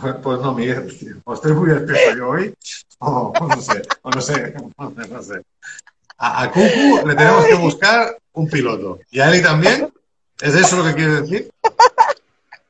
[0.00, 1.14] Pues, pues no, Miguel, tío.
[1.24, 2.54] O estoy muy espeso yo hoy,
[2.98, 4.54] o no sé, o no sé,
[5.10, 5.42] no sé.
[6.18, 8.98] A, a Cucu le tenemos que buscar un piloto.
[9.10, 9.92] ¿Y a Eli también?
[10.40, 11.50] ¿Es eso lo que quieres decir?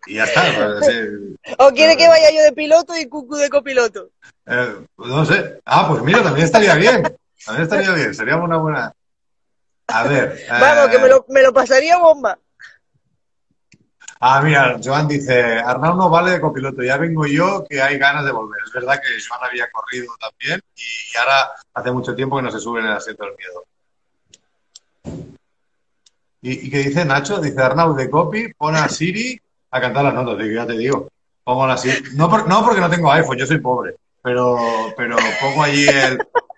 [0.07, 0.43] Y ya está.
[0.55, 1.36] pues, sí.
[1.59, 4.11] ¿O quiere que vaya yo de piloto y Cucu de copiloto?
[4.47, 5.61] Eh, pues no sé.
[5.64, 7.03] Ah, pues mira, también estaría bien.
[7.45, 8.14] También estaría bien.
[8.14, 8.93] Sería una buena.
[9.88, 10.38] A ver.
[10.38, 12.38] eh, Vamos, que me lo, me lo pasaría bomba.
[14.25, 18.25] Ah, mira, Joan dice, Arnau no vale de copiloto, ya vengo yo que hay ganas
[18.25, 18.62] de volver.
[18.64, 22.61] Es verdad que Joan había corrido también y ahora hace mucho tiempo que no se
[22.61, 23.64] sube en el asiento del miedo.
[26.41, 27.41] ¿Y, y qué dice Nacho?
[27.41, 29.41] Dice Arnau de copy, pone a Siri
[29.73, 31.09] a cantar las notas, digo, ya te digo.
[31.43, 32.14] Pongo la Siri.
[32.14, 34.57] No, por- no porque no tengo iPhone, yo soy pobre, pero,
[34.97, 35.85] pero pongo allí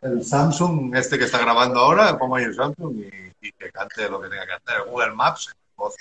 [0.03, 4.07] el, Samsung, este que está grabando ahora, pongo ahí el Samsung y, y que cante
[4.11, 4.83] lo que tenga que hacer.
[4.87, 5.95] Google Maps, voz.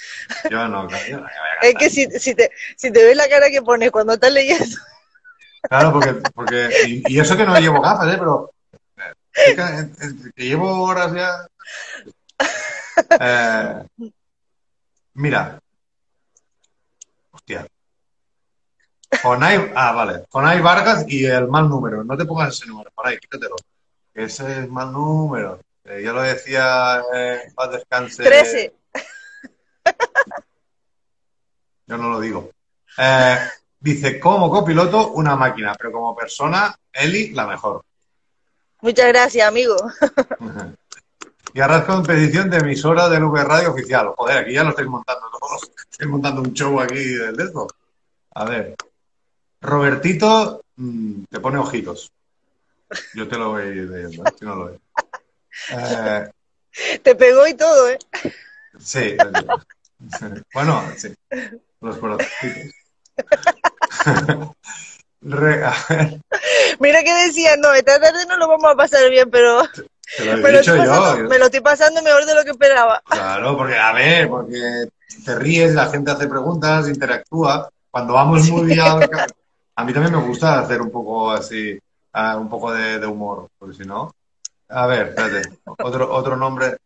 [0.49, 3.27] Yo no, yo no voy a Es que si, si, te, si te ves la
[3.27, 4.77] cara que pones cuando estás leyendo,
[5.63, 8.17] Claro, porque, porque y, y eso que no llevo gafas, ¿eh?
[8.17, 8.51] Pero
[9.33, 11.47] es que, que llevo horas ya.
[13.19, 13.83] Eh,
[15.13, 15.59] mira.
[17.31, 17.65] Hostia.
[19.21, 20.25] Jonay, ah, vale.
[20.29, 22.03] Jonay Vargas y el mal número.
[22.03, 23.55] No te pongas ese número, por ahí, quítatelo.
[24.13, 25.59] Ese es mal número.
[25.85, 28.23] Eh, ya lo decía eh, paz descanse.
[28.23, 28.73] 13.
[31.87, 32.51] Yo no lo digo.
[32.97, 33.37] Eh,
[33.79, 37.83] dice, como copiloto, una máquina, pero como persona, Eli, la mejor.
[38.81, 39.75] Muchas gracias, amigo.
[41.55, 44.11] Y ahora competición de emisora del V Radio oficial.
[44.17, 45.69] Joder, aquí ya lo estáis montando todos.
[45.91, 47.67] Estoy montando un show aquí del de esto.
[48.33, 48.75] A ver.
[49.61, 52.11] Robertito mm, te pone ojitos.
[53.13, 54.33] Yo te lo voy leyendo, ¿eh?
[54.37, 54.79] si no lo ves.
[55.69, 56.31] Eh,
[57.03, 57.99] Te pegó y todo, ¿eh?
[58.79, 59.15] sí.
[60.53, 61.13] Bueno, sí.
[61.81, 62.73] Los corazoncitos.
[65.21, 66.19] Re- a ver,
[66.79, 69.61] Mira que decía, no, esta tarde no lo vamos a pasar bien, pero
[70.17, 71.29] te lo me he lo, dicho estoy yo.
[71.29, 73.01] me lo estoy pasando mejor de lo que esperaba.
[73.05, 74.87] Claro, porque, a ver, porque
[75.23, 77.69] te ríes, la gente hace preguntas, interactúa.
[77.89, 79.27] Cuando vamos muy ca-
[79.75, 81.79] A mí también me gusta hacer un poco así,
[82.11, 84.13] ah, un poco de, de humor, porque si no.
[84.69, 86.77] A ver, espérate, otro, otro nombre.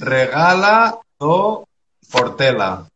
[0.00, 1.66] Regala do
[2.10, 2.88] Portela.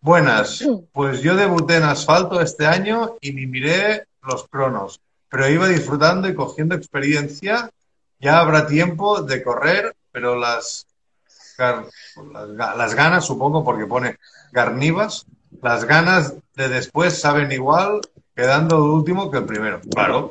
[0.00, 5.68] Buenas, pues yo debuté en asfalto este año y ni miré los cronos, pero iba
[5.68, 7.70] disfrutando y cogiendo experiencia.
[8.18, 10.86] Ya habrá tiempo de correr, pero las
[11.58, 11.86] gar-
[12.54, 14.16] las, las ganas, supongo, porque pone
[14.52, 15.26] garnivas,
[15.62, 18.00] las ganas de después saben igual
[18.34, 19.80] quedando último que el primero.
[19.94, 20.30] Claro.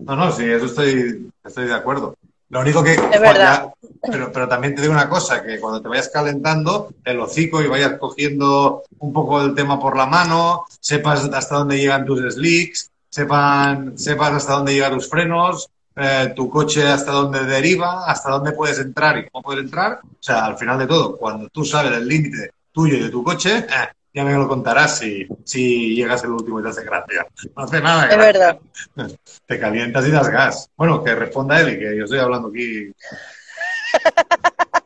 [0.00, 2.14] No, no, sí, eso estoy, estoy de acuerdo.
[2.50, 2.94] Lo único que...
[2.94, 3.72] Es verdad.
[4.02, 7.66] pero, pero también te digo una cosa, que cuando te vayas calentando el hocico y
[7.66, 12.90] vayas cogiendo un poco el tema por la mano, sepas hasta dónde llegan tus slicks,
[13.10, 18.52] sepan, sepas hasta dónde llegan tus frenos, eh, tu coche hasta dónde deriva, hasta dónde
[18.52, 20.00] puedes entrar y cómo puedes entrar.
[20.04, 23.22] O sea, al final de todo, cuando tú sabes el límite tuyo y de tu
[23.22, 23.88] coche, eh,
[24.18, 27.24] ya me lo contarás si, si llegas el último y te hace gracia.
[27.56, 28.08] No hace nada.
[28.08, 28.32] Es gracia.
[28.32, 28.58] verdad.
[29.46, 30.68] Te calientas y das gas.
[30.76, 32.92] Bueno, que responda él y que yo estoy hablando aquí.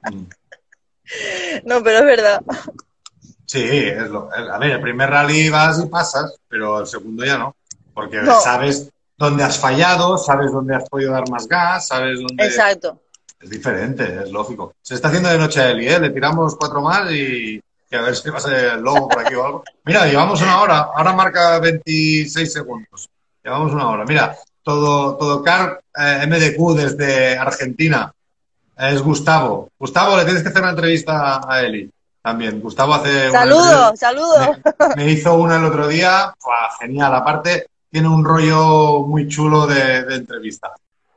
[1.64, 2.42] No, pero es verdad.
[3.44, 7.36] Sí, es lo, a ver, el primer rally vas y pasas, pero el segundo ya
[7.36, 7.54] no.
[7.92, 8.40] Porque No.
[8.40, 12.44] sabes dónde has fallado, sabes dónde has podido dar más gas, sabes dónde.
[12.46, 13.02] Exacto.
[13.38, 14.74] Es diferente, es lógico.
[14.80, 16.00] Se está haciendo de noche a Eli, ¿eh?
[16.00, 17.60] Le tiramos cuatro más y,
[17.93, 19.64] y a ver si pasa el lobo por aquí o algo.
[19.84, 20.88] Mira, llevamos una hora.
[20.95, 23.11] Ahora marca 26 segundos.
[23.45, 24.05] Llevamos una hora.
[24.07, 28.11] Mira, todo, todo car eh, MDQ desde Argentina.
[28.78, 29.68] Es Gustavo.
[29.78, 31.90] Gustavo, le tienes que hacer una entrevista a Eli
[32.22, 32.62] también.
[32.62, 34.57] Gustavo hace Saludos, saludos.
[34.97, 36.78] me, me hizo una el otro día, ¡buah!
[36.80, 37.14] genial.
[37.14, 40.72] Aparte, tiene un rollo muy chulo de, de entrevista.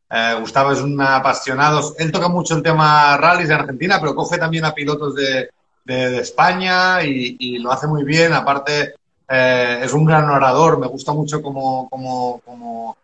[0.09, 1.95] Eh, Gustavo es un apasionado.
[1.97, 5.49] Él toca mucho el tema rallies de Argentina, pero coge también a pilotos de,
[5.85, 8.33] de- de España y, y lo hace muy bien.
[8.33, 8.95] Aparte,
[9.29, 10.77] eh, es un gran orador.
[10.79, 12.97] Me gusta mucho cómo, cómo, cómo,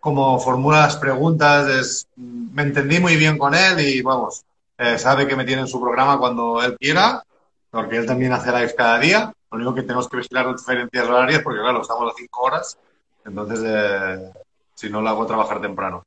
[0.00, 1.68] cómo formula las preguntas.
[1.68, 4.42] Es- me entendí muy bien con él y vamos,
[4.78, 7.22] eh, sabe que me tiene en su programa cuando él quiera
[7.70, 9.32] porque él también hace lives cada día.
[9.50, 12.76] Lo único que tenemos que vigilar las diferencias horarias, porque claro, estamos a cinco horas,
[13.24, 14.30] entonces eh,
[14.74, 16.02] si no lo hago trabajar temprano.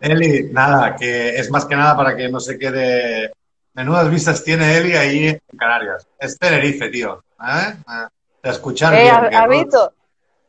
[0.00, 3.32] Eli, nada, que es más que nada para que no se quede.
[3.74, 6.06] Menudas vistas tiene Eli ahí en Canarias.
[6.18, 7.22] Es Tenerife, tío.
[7.42, 7.74] ¿eh?
[8.42, 9.14] De escuchar Eh, bien.
[9.14, 9.92] ¿has- que ¿Has no- visto?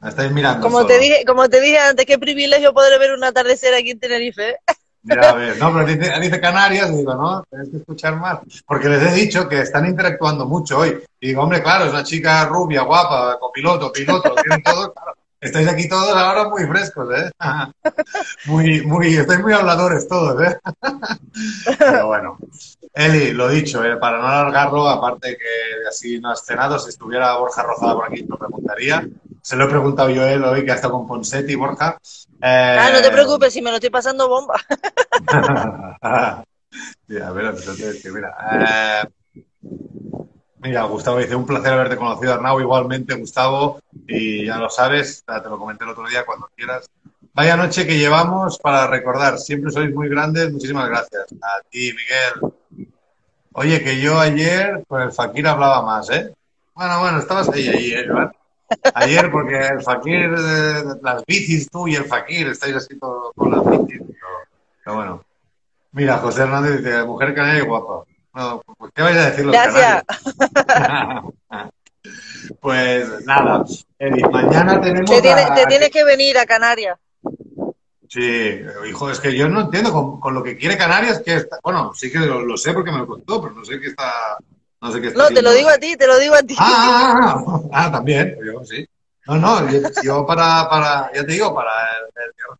[0.01, 0.61] me estáis mirando.
[0.61, 0.87] Como solo.
[0.87, 4.49] te dije, como te dije antes, qué privilegio poder ver un atardecer aquí en Tenerife.
[4.51, 4.57] ¿eh?
[5.03, 8.39] Ya ves, no, pero dice, dice Canarias, y digo, no, tienes que escuchar más.
[8.65, 10.99] Porque les he dicho que están interactuando mucho hoy.
[11.19, 15.13] Y digo, hombre, claro, es una chica rubia, guapa, copiloto, piloto, lo tienen todo, claro.
[15.39, 17.29] Estáis aquí todos ahora muy frescos, ¿eh?
[18.45, 20.57] Muy, muy, estáis muy habladores todos, ¿eh?
[21.79, 22.37] Pero bueno.
[22.93, 23.97] Eli, lo dicho, ¿eh?
[23.97, 28.23] para no alargarlo, aparte que así no has cenado, si estuviera Borja Rozada por aquí,
[28.23, 29.07] te lo preguntaría.
[29.41, 31.97] Se lo he preguntado yo a él hoy, que ha estado con Ponsetti, Borja.
[32.41, 34.55] Eh, Ah, no te preocupes, si me lo estoy pasando bomba.
[37.07, 39.07] Ya, yo te decía, mira, eh,
[40.65, 45.49] mira, Gustavo dice, un placer haberte conocido, Arnau, igualmente, Gustavo, y ya lo sabes, te
[45.49, 46.89] lo comenté el otro día, cuando quieras.
[47.33, 51.25] Vaya noche que llevamos para recordar, siempre sois muy grandes, muchísimas gracias.
[51.41, 52.53] A ti, Miguel.
[53.53, 56.33] Oye, que yo ayer con el Fakir hablaba más, ¿eh?
[56.73, 58.31] Bueno, bueno, estabas ahí ayer, ¿verdad?
[58.95, 63.51] Ayer, porque el Fakir, eh, las bicis tú y el Fakir, estáis así todo con
[63.51, 64.01] las bicis.
[64.01, 64.27] Pero,
[64.83, 65.25] pero bueno.
[65.91, 68.03] Mira, José Hernández dice, mujer canaria y guapa.
[68.35, 70.03] No, pues, ¿qué vais a decir los Gracias.
[72.61, 73.63] pues nada,
[73.97, 76.99] Eri, mañana tenemos Te, tiene- a- te tienes que venir a Canarias.
[78.09, 78.59] Sí,
[78.89, 81.93] hijo, es que yo no entiendo con, con lo que quiere Canarias, que está, bueno,
[81.95, 84.37] sí que lo, lo sé porque me lo contó, pero no sé qué está,
[84.81, 86.55] no sé qué está No, te lo digo a ti, te lo digo a ti.
[86.59, 88.85] Ah, ah, ah, ah, también, yo sí.
[89.27, 91.71] No, no, yo, yo para, para, ya te digo, para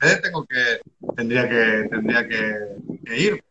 [0.02, 0.80] el, el tengo que,
[1.16, 2.56] tendría que, tendría que,
[3.06, 3.44] que ir.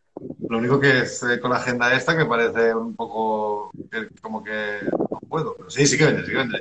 [0.49, 4.79] Lo único que es con la agenda esta que parece un poco que- como que
[4.93, 6.61] no puedo, pero sí, sí que vendré, sí que vendré.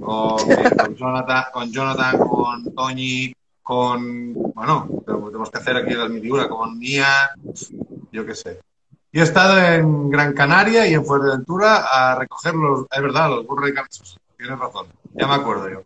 [0.00, 0.36] Con,
[0.78, 3.32] con Jonathan, con Jonathan, con Toñi,
[3.62, 7.06] con, bueno, tenemos que hacer aquí las miniaturas, con Nia,
[8.12, 8.60] yo qué sé.
[9.12, 13.46] Yo he estado en Gran Canaria y en Fuerteventura a recoger los, es verdad, los
[13.46, 14.18] burros de Carlos.
[14.36, 15.82] Tienes razón, ya me acuerdo yo.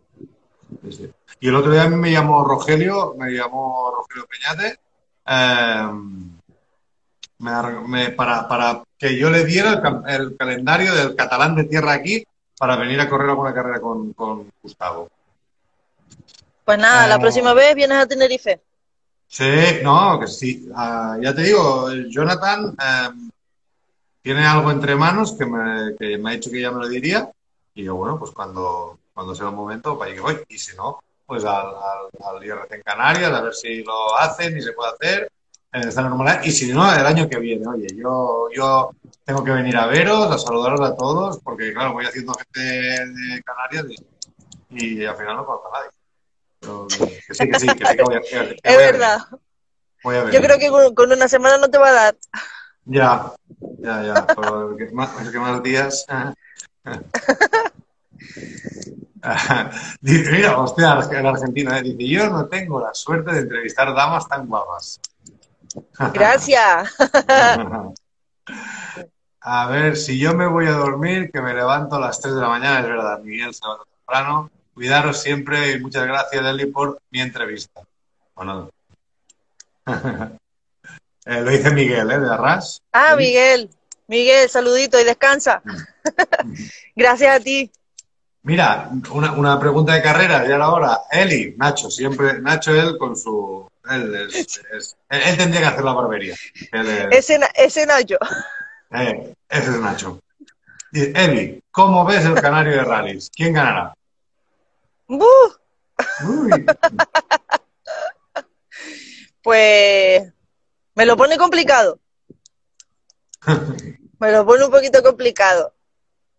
[0.83, 1.11] Sí, sí.
[1.39, 4.79] Y el otro día a mí me llamó Rogelio, me llamó Rogelio Peñate,
[5.27, 5.89] eh,
[7.45, 11.93] me- me- para, para que yo le diera el, el calendario del catalán de tierra
[11.93, 12.25] aquí
[12.57, 15.09] para venir a correr alguna carrera con, con Gustavo.
[16.63, 17.19] Pues nada, la Ah.
[17.19, 18.61] próxima vez vienes a Tenerife.
[19.27, 20.67] Sí, no, que sí.
[20.75, 23.29] Ah, ya te digo, Jonathan em,
[24.21, 27.29] tiene algo entre manos que me, que me ha dicho que ya me lo diría.
[27.73, 30.39] Y yo, bueno, pues cuando, cuando sea el momento, para que voy.
[30.47, 34.57] Y si no, pues al, al, al IRC en Canarias, a ver si lo hacen
[34.57, 35.31] y se puede hacer
[35.75, 36.43] en.
[36.43, 37.67] Y si no, el año que viene.
[37.67, 38.91] Oye, yo, yo
[39.23, 43.43] tengo que venir a veros, a saludaros a todos, porque claro, voy haciendo gente de
[43.43, 43.85] Canarias
[44.69, 45.89] y, y al final no conozco a nadie.
[46.59, 49.19] Pero que, sí, que sí, que sí, que voy a, voy Es verdad.
[49.31, 49.41] venir.
[50.03, 52.15] Voy a Yo creo que con, con una semana no te va a dar.
[52.85, 53.33] Ya,
[53.79, 54.27] ya, ya.
[54.27, 56.05] Pero el que más, el que más días.
[60.01, 61.81] Dice, Mira, hostia, el argentino, ¿eh?
[61.81, 64.99] dice, yo no tengo la suerte de entrevistar damas tan guapas.
[66.13, 66.95] Gracias.
[69.47, 72.41] A ver, si yo me voy a dormir, que me levanto a las 3 de
[72.41, 74.49] la mañana, es verdad, Miguel se levanta temprano.
[74.73, 77.81] Cuidaros siempre y muchas gracias, Eli, por mi entrevista.
[78.35, 78.69] Bueno.
[81.27, 82.19] Eh, lo dice Miguel, ¿eh?
[82.19, 82.83] De Arras.
[82.93, 83.23] Ah, Sí.
[83.23, 83.71] Miguel.
[84.07, 85.63] Miguel, saludito y descansa.
[86.95, 87.71] Gracias a ti.
[88.43, 90.99] Mira, una, una pregunta de carrera, ya la hora.
[91.11, 93.67] Eli, Nacho, siempre, Nacho, él con su.
[93.89, 96.35] Él, es- es- él, él tendría que hacer la barbería.
[96.71, 98.17] Él Ese, ese Nacho.
[98.91, 100.19] eh, ese es Nacho.
[100.93, 103.29] Eli, ¿cómo ves el canario de rallies?
[103.35, 103.93] ¿Quién ganará?
[105.07, 106.65] Uy,
[109.41, 110.23] Pues
[110.95, 111.99] me lo pone complicado.
[114.17, 115.73] Me lo pone un poquito complicado.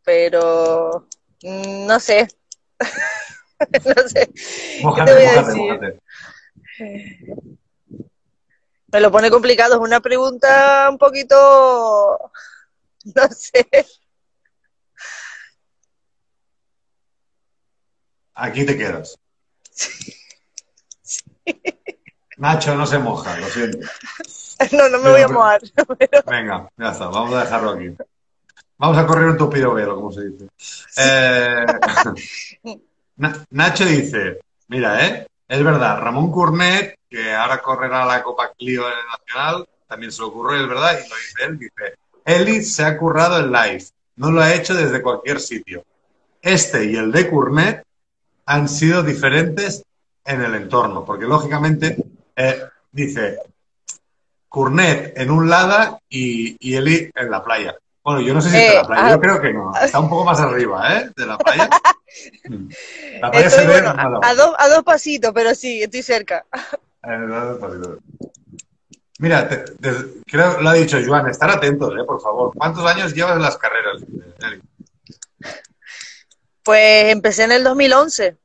[0.02, 1.06] Pero
[1.42, 2.26] mm, no sé.
[3.84, 4.26] no sé.
[4.32, 5.56] ¿Qué te voy a mójate, decir?
[5.56, 6.00] mójate.
[8.92, 9.74] Me lo pone complicado.
[9.74, 12.18] Es una pregunta un poquito.
[13.14, 13.64] No sé.
[18.34, 19.16] Aquí te quedas.
[22.38, 23.78] Nacho no se moja, lo siento.
[24.72, 25.60] No, no me voy a mojar.
[26.26, 27.94] Venga, ya está, vamos a dejarlo aquí.
[28.78, 30.48] Vamos a correr un tupido velo, como se dice.
[30.96, 31.64] Eh,
[33.16, 35.26] Na- Nacho dice, mira, ¿eh?
[35.48, 40.20] Es verdad, Ramón Curnet, que ahora correrá la Copa Clio en el Nacional, también se
[40.22, 43.84] lo ocurrió, es verdad, y lo dice él, dice, Eli se ha currado el live,
[44.16, 45.84] no lo ha hecho desde cualquier sitio.
[46.42, 47.84] Este y el de Curnet
[48.46, 49.84] han sido diferentes
[50.24, 51.96] en el entorno, porque lógicamente
[52.34, 53.38] eh, dice
[54.48, 57.76] Curnet en un lada y, y Eli en la playa.
[58.02, 59.10] Bueno, yo no sé si Eh, está en la playa, ah.
[59.10, 59.72] yo creo que no.
[59.76, 61.10] Está un poco más arriba, ¿eh?
[61.16, 61.68] De la playa.
[63.32, 66.44] Estoy, bueno, a, a dos, a dos pasitos, pero sí, estoy cerca.
[67.02, 67.98] No, no, no.
[69.18, 72.52] Mira, te- te- creo lo ha dicho Joan, estar atentos, eh, por favor.
[72.54, 74.02] ¿Cuántos años llevas en las carreras,
[74.42, 74.60] Eli?
[76.62, 78.36] Pues empecé en el 2011.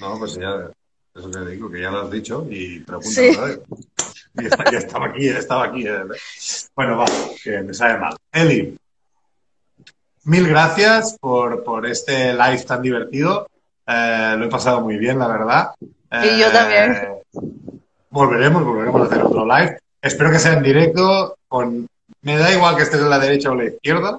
[0.00, 0.70] No, pues ya,
[1.14, 3.30] eso que digo, que ya lo has dicho y pregunta, Sí.
[4.36, 5.86] Y está- ya estaba aquí, estaba aquí.
[5.86, 6.02] eh.
[6.74, 7.04] Bueno, va,
[7.42, 8.16] que me sabe mal.
[8.32, 8.76] Eli,
[10.24, 13.48] mil gracias por, por este live tan divertido.
[13.86, 15.70] Eh, lo he pasado muy bien, la verdad.
[15.80, 16.96] Y yo también.
[18.10, 19.78] Volveremos, volveremos a hacer otro live.
[20.00, 21.36] Espero que sea en directo.
[21.48, 21.86] Con...
[22.22, 24.18] Me da igual que estés en la derecha o en la izquierda.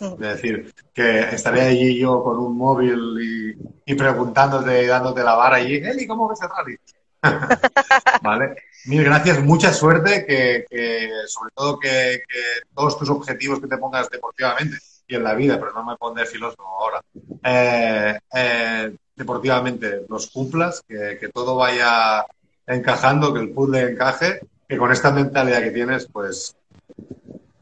[0.00, 5.34] Es decir, que estaré allí yo con un móvil y, y preguntándote y dándote la
[5.34, 5.76] vara allí.
[5.76, 6.78] Eli, ¿cómo ves el rally?
[8.22, 8.56] vale.
[8.86, 12.40] Mil gracias, mucha suerte, que, que sobre todo que, que
[12.72, 14.78] todos tus objetivos que te pongas deportivamente
[15.08, 17.00] y en la vida, pero no me pondré filósofo ahora,
[17.42, 22.24] eh, eh, deportivamente los cumplas, que, que todo vaya
[22.66, 26.54] encajando, que el puzzle encaje, que con esta mentalidad que tienes, pues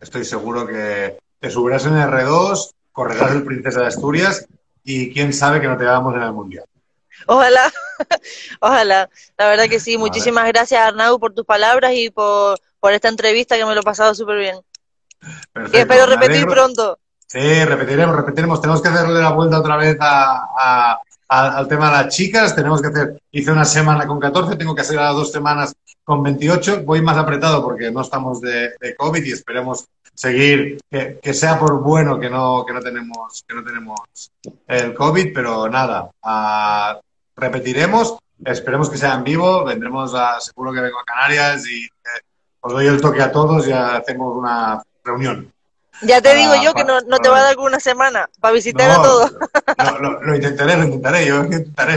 [0.01, 4.47] estoy seguro que te subirás en R2, correrás el Princesa de Asturias
[4.83, 6.65] y quién sabe que no te veamos en el Mundial.
[7.27, 7.73] Ojalá,
[8.61, 9.09] ojalá.
[9.37, 9.97] La verdad que sí.
[9.97, 10.09] Vale.
[10.09, 13.85] Muchísimas gracias, Arnau, por tus palabras y por, por esta entrevista que me lo he
[13.85, 14.57] pasado súper bien.
[15.53, 16.99] Perfecto, Y espero repetir pronto.
[17.27, 18.61] Sí, repetiremos, repetiremos.
[18.61, 22.55] Tenemos que hacerle la vuelta otra vez a- a- a- al tema de las chicas.
[22.55, 25.75] Tenemos que hacer, hice una semana con 14, tengo que hacer ahora dos semanas
[26.05, 26.83] con 28.
[26.85, 32.19] Voy más apretado porque no estamos de, COVID y esperemos seguir, que, sea por bueno
[32.19, 34.01] que no, que no tenemos, que no tenemos
[34.69, 36.99] el COVID, pero nada, ah,
[37.37, 38.17] repetiremos.
[38.45, 39.65] Esperemos que sea en vivo.
[39.65, 41.89] Vendremos a, seguro que vengo a Canarias y eh,
[42.61, 45.53] os doy el toque a todos y hacemos una reunión.
[46.03, 48.53] Ya te Para- digo yo que no, no te va a dar una semana para
[48.55, 49.33] visitar a No, todos.
[49.79, 51.97] Lo, lo- lo intentaré, lo intentaré, yo intentaré.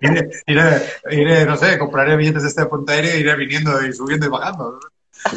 [0.00, 3.92] Iré, iré, iré, no sé, compraré billetes de este punto aéreo e iré viniendo y
[3.92, 4.80] subiendo y bajando.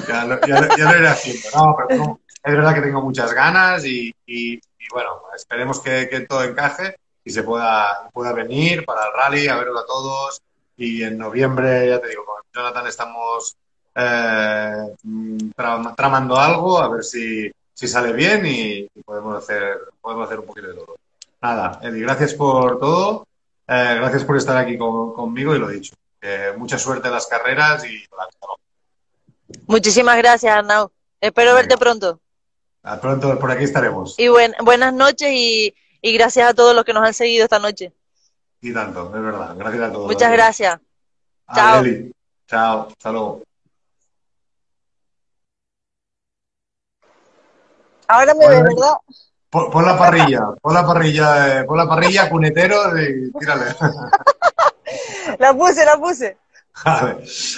[0.07, 1.49] Ya lo, ya lo- ya lo iré haciendo.
[1.55, 6.09] No, pero no, es verdad que tengo muchas ganas y, y- y bueno, esperemos que,
[6.09, 10.41] que todo encaje y se pueda, pueda venir para el rally, a verlo a todos.
[10.77, 13.55] Y en noviembre, ya te digo, con Jonathan estamos
[13.95, 19.79] eh, mm, tra- tramando algo, a ver si, si sale bien y, y podemos, hacer,
[20.01, 20.97] podemos hacer un poquito de todo.
[21.41, 23.25] Nada, Eddie, gracias por todo.
[23.67, 25.93] Eh, gracias por estar aquí con- conmigo y lo dicho.
[26.21, 28.03] Eh, mucha suerte en las carreras y.
[29.67, 30.91] Muchísimas gracias, Arnau.
[31.21, 31.61] Espero Venga.
[31.61, 32.19] verte pronto.
[32.83, 34.15] A pronto por aquí estaremos.
[34.19, 37.59] Y buen- buenas noches y, y gracias a todos los que nos han seguido esta
[37.59, 37.93] noche.
[38.61, 39.55] Y tanto, es verdad.
[39.57, 40.07] Gracias a todos.
[40.07, 40.79] Muchas gracias.
[41.55, 41.79] Chao.
[41.83, 42.11] Eli.
[42.47, 42.87] Chao.
[42.89, 43.43] Hasta luego.
[48.09, 48.93] Ahora me ves, ¿verdad?
[49.49, 53.65] Pon, pon la parrilla, pon la parrilla, eh, pon la parrilla, cunetero y tírale.
[55.39, 56.37] La puse, la puse.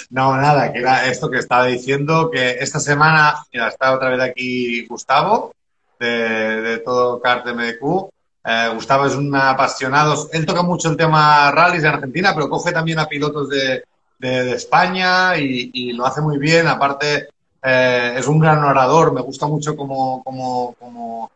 [0.09, 4.19] No, nada, que era esto que estaba diciendo, que esta semana, mira, está otra vez
[4.19, 5.53] aquí Gustavo,
[5.99, 8.09] de, de todo CART MDQ.
[8.43, 12.71] Eh, Gustavo es un apasionado, él toca mucho el tema rallies en Argentina, pero coge
[12.71, 13.83] también a pilotos de,
[14.19, 16.67] de- de España y, y lo hace muy bien.
[16.67, 17.29] Aparte,
[17.63, 21.31] eh, es un gran orador, me gusta mucho cómo, cómo, cómo,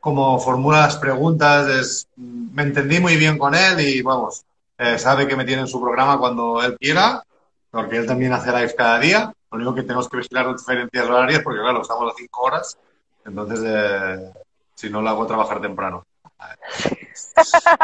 [0.00, 1.68] cómo formula las preguntas.
[1.68, 4.44] Es, me entendí muy bien con él y vamos,
[4.78, 7.22] eh, sabe que me tiene en su programa cuando él quiera,
[7.70, 9.32] porque él también hace live cada día.
[9.50, 12.76] Lo único que tenemos que vigilar las diferencias horarias, porque claro, estamos a cinco horas,
[13.24, 14.32] entonces eh,
[14.74, 16.04] si no lo hago trabajar temprano.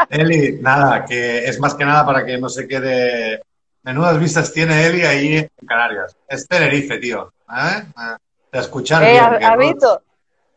[0.09, 3.41] Eli, nada, que es más que nada para que no se quede.
[3.83, 6.15] Menudas vistas tiene Eli ahí en Canarias.
[6.27, 7.31] Es Tenerife, tío.
[7.49, 7.83] ¿Eh?
[8.51, 10.01] De escuchar Eh, bien, ¿has- visto?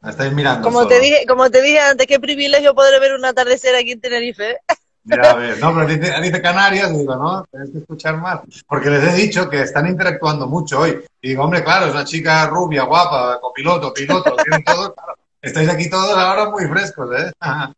[0.01, 0.63] Me estáis mirando.
[0.63, 0.89] Como solo.
[0.91, 4.51] te dije, como te dije antes, qué privilegio poder ver un atardecer aquí en Tenerife.
[4.53, 4.59] ¿eh?
[5.05, 8.41] Ya ves, no, pero dice, dice Canarias, digo, no, tienes que escuchar más.
[8.69, 11.03] Porque les he dicho que están interactuando mucho hoy.
[11.23, 15.15] Y digo, hombre, claro, es una chica rubia, guapa, copiloto, piloto, lo tienen todo, claro.
[15.41, 17.31] Estáis aquí todos ahora muy frescos, ¿eh?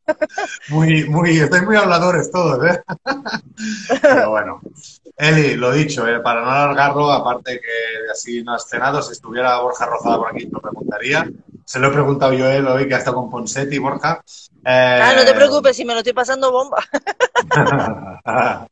[0.71, 2.83] Muy, muy, estáis muy habladores todos, ¿eh?
[4.03, 4.61] Pero bueno.
[5.17, 6.21] Eli, lo dicho, ¿eh?
[6.21, 10.47] para no alargarlo, aparte que así no has cenado, si estuviera Borja Rozada por aquí,
[10.47, 11.29] te lo preguntaría.
[11.65, 14.23] Se lo he preguntado yo a él hoy, que ha estado con Ponsetti, Borja.
[14.65, 16.83] Eh, Ah, no te preocupes, si me lo estoy pasando bomba.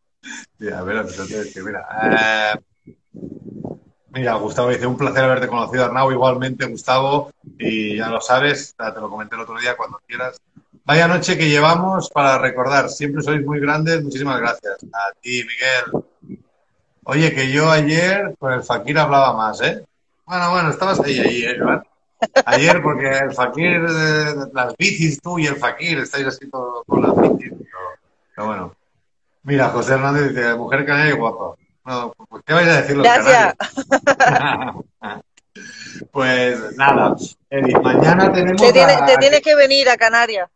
[0.58, 1.04] Ya, mira.
[2.04, 2.54] eh,
[4.10, 9.00] mira, Gustavo dice, un placer haberte conocido, Arnau, igualmente, Gustavo, y ya lo sabes, te
[9.00, 10.40] lo comenté el otro día, cuando quieras.
[10.84, 14.76] Vaya noche que llevamos para recordar, siempre sois muy grandes, muchísimas gracias.
[14.92, 16.38] A ti, Miguel.
[17.04, 19.84] Oye, que yo ayer con el Fakir hablaba más, ¿eh?
[20.24, 21.82] Bueno, bueno, estabas ahí, ahí, ¿eh, Joan?
[22.44, 27.16] Ayer, porque el fakir, eh, las bicis tú y el fakir, estáis así con las
[27.16, 27.52] bicis.
[27.52, 27.78] Pero,
[28.34, 28.74] pero bueno.
[29.44, 31.54] Mira, José Hernández dice, mujer canaria y guapa.
[31.88, 33.54] No, pues, ¿qué vais a decir los Gracias.
[36.12, 37.16] pues nada,
[37.48, 38.60] Eri, mañana tenemos...
[38.60, 40.50] Te, tiene- a- te tienes que venir a Canarias.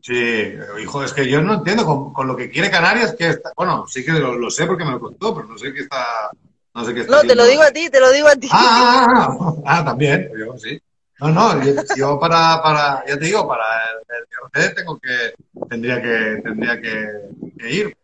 [0.00, 3.52] Sí, hijo, es que yo no entiendo con, con lo que quiere Canarias, que está,
[3.56, 6.30] bueno, sí que lo, lo sé porque me lo contó, pero no sé qué está,
[6.74, 8.48] no sé qué está No, te lo digo a ti, te lo digo a ti.
[8.52, 10.80] Ah, ah, ah, ah, también, yo sí.
[11.18, 13.64] No, no, yo, yo para, para, ya te digo, para
[14.54, 15.34] el, el tengo que,
[15.68, 17.08] tendría que, tendría que,
[17.58, 17.96] que ir.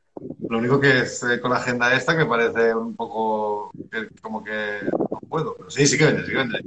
[0.49, 4.43] Lo único que es eh, con la agenda esta que parece un poco que- como
[4.43, 6.61] que no puedo, pero sí, sí que vende, sí que vende.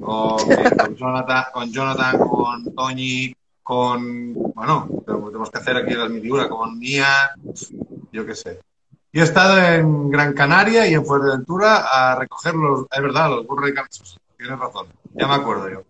[0.00, 0.48] Con,
[0.78, 6.78] con Jonathan, con Jonathan, con Toñi, con, bueno, tenemos que hacer aquí las miniaturas, con
[6.78, 7.06] Nia,
[8.12, 8.60] yo qué sé.
[9.12, 13.46] Yo he estado en Gran Canaria y en Fuerteventura a recoger los, es verdad, los
[13.46, 13.82] burros de.
[14.38, 15.82] Tienes razón, ya me acuerdo yo.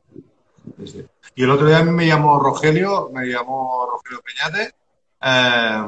[0.78, 1.06] Sí, sí.
[1.34, 4.74] Y el otro día me llamó Rogelio, me llamó Rogelio Peñate,
[5.22, 5.86] eh,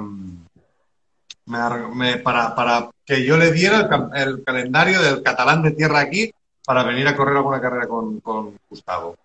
[1.46, 1.58] me
[1.94, 6.32] me- para, para que yo le diera el, calendario del catalán de tierra aquí
[6.64, 9.16] para venir a correr alguna carrera con, con Gustavo.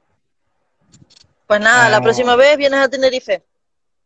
[1.48, 1.90] Pues nada, Ah.
[1.90, 3.44] la próxima vez vienes a Tenerife.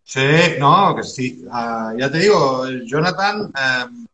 [0.03, 1.45] Sí, no, que sí.
[1.51, 4.05] Ah, ya te digo, Jonathan em,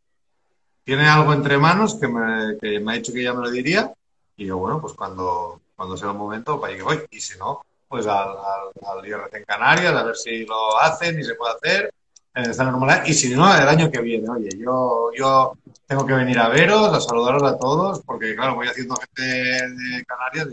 [0.83, 3.91] tiene algo entre manos que me, que me ha dicho que ya me lo diría.
[4.37, 7.01] Y yo, bueno, pues cuando, cuando sea el momento, para que voy.
[7.11, 11.19] Y si no, pues al, al, al IRC en Canarias, a ver si lo hacen
[11.19, 11.93] y se puede hacer
[12.33, 13.05] esta normalidad.
[13.05, 14.29] Y si no, el año que viene.
[14.29, 15.53] Oye, yo, yo
[15.87, 20.05] tengo que venir a veros, a saludaros a todos, porque claro, voy haciendo gente de
[20.05, 20.47] Canarias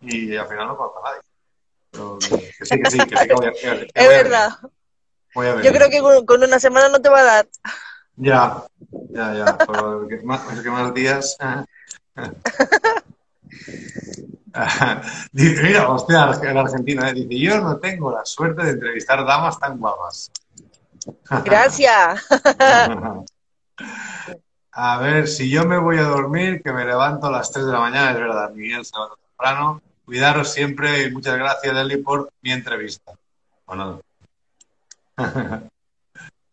[0.00, 1.20] y, y al final no conozco a nadie.
[1.90, 4.48] Pero que, sí, que sí, que sí que voy a, voy Es a verdad.
[4.62, 4.72] venir.
[5.34, 7.48] Voy a Yo creo que con, con una semana no te va a dar.
[8.16, 8.64] Ya,
[9.10, 9.58] ya, ya.
[9.58, 11.36] Pero que más, el que más días.
[15.32, 17.14] Dice, mira, hostia, el argentino, ¿eh?
[17.14, 20.30] dice, yo no tengo la suerte de entrevistar damas tan guapas.
[21.44, 22.26] Gracias.
[24.80, 27.72] A ver, si yo me voy a dormir, que me levanto a las 3 de
[27.72, 29.82] la mañana, es verdad, Miguel levanta temprano.
[30.04, 33.12] Cuidaros siempre y muchas gracias, Deli, por mi entrevista.
[33.66, 34.00] Bueno.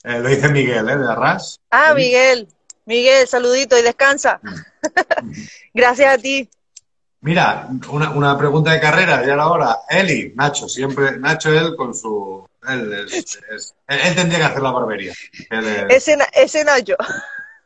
[0.08, 0.98] Eh, lo dice Miguel, ¿eh?
[0.98, 1.60] De Arras.
[1.72, 2.02] Ah, Sí.
[2.04, 2.48] Miguel.
[2.86, 4.40] Miguel, saludito y descansa.
[5.74, 6.48] Gracias a ti.
[7.22, 9.80] Mira, una, una pregunta de carrera, ya era hora.
[9.90, 12.48] Eli, Nacho, siempre, Nacho, él con su.
[12.68, 15.14] Él, es- es- él, él tendría que hacer la barbería.
[15.50, 16.96] Él es- Ese, na- ese Nacho.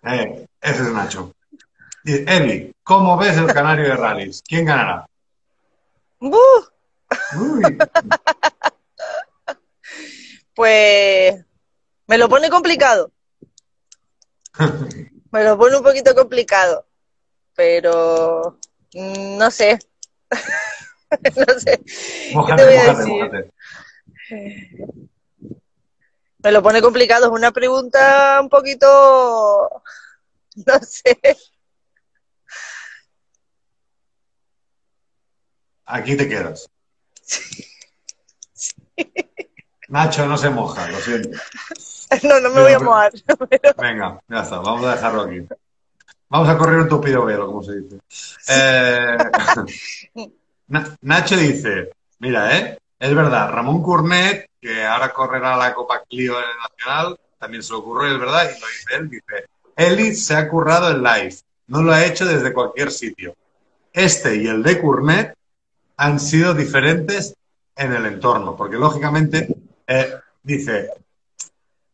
[0.03, 1.33] eh, ese es Nacho.
[2.05, 4.41] Eli, ¿cómo ves el canario de rallies?
[4.47, 5.05] ¿Quién ganará?
[6.19, 6.37] ¡Buh!
[7.37, 7.77] Uy,
[10.53, 11.45] Pues
[12.07, 13.11] me lo pone complicado.
[15.31, 16.85] Me lo pone un poquito complicado.
[17.55, 18.57] Pero
[18.93, 19.77] mm, no sé.
[21.35, 21.77] no sé.
[21.79, 23.07] ¿Qué te voy a mójate, decir?
[23.13, 23.51] mójate.
[26.41, 27.25] Me lo pone complicado.
[27.25, 29.81] Es una pregunta un poquito.
[30.65, 31.17] No sé.
[35.85, 36.67] Aquí te quedas.
[39.89, 41.37] Nacho no se moja, lo siento.
[42.23, 43.11] No, no me voy a mojar.
[43.49, 45.47] Pero- Venga, ya está, vamos a dejarlo aquí.
[46.27, 47.99] Vamos a correr un tupido velo, como se dice.
[48.49, 49.17] Eh,
[50.67, 51.89] Na- Nacho dice,
[52.19, 52.77] mira, ¿eh?
[52.99, 57.71] Es verdad, Ramón Curnet, que ahora correrá la Copa Clio en el Nacional, también se
[57.71, 61.35] lo ocurrió, es verdad, y lo dice él, dice, Eli se ha currado el live,
[61.67, 63.35] no lo ha hecho desde cualquier sitio.
[63.93, 65.33] Este y el de Curnet
[65.95, 67.33] han sido diferentes
[67.73, 69.47] en el entorno, porque lógicamente
[69.87, 70.89] eh, dice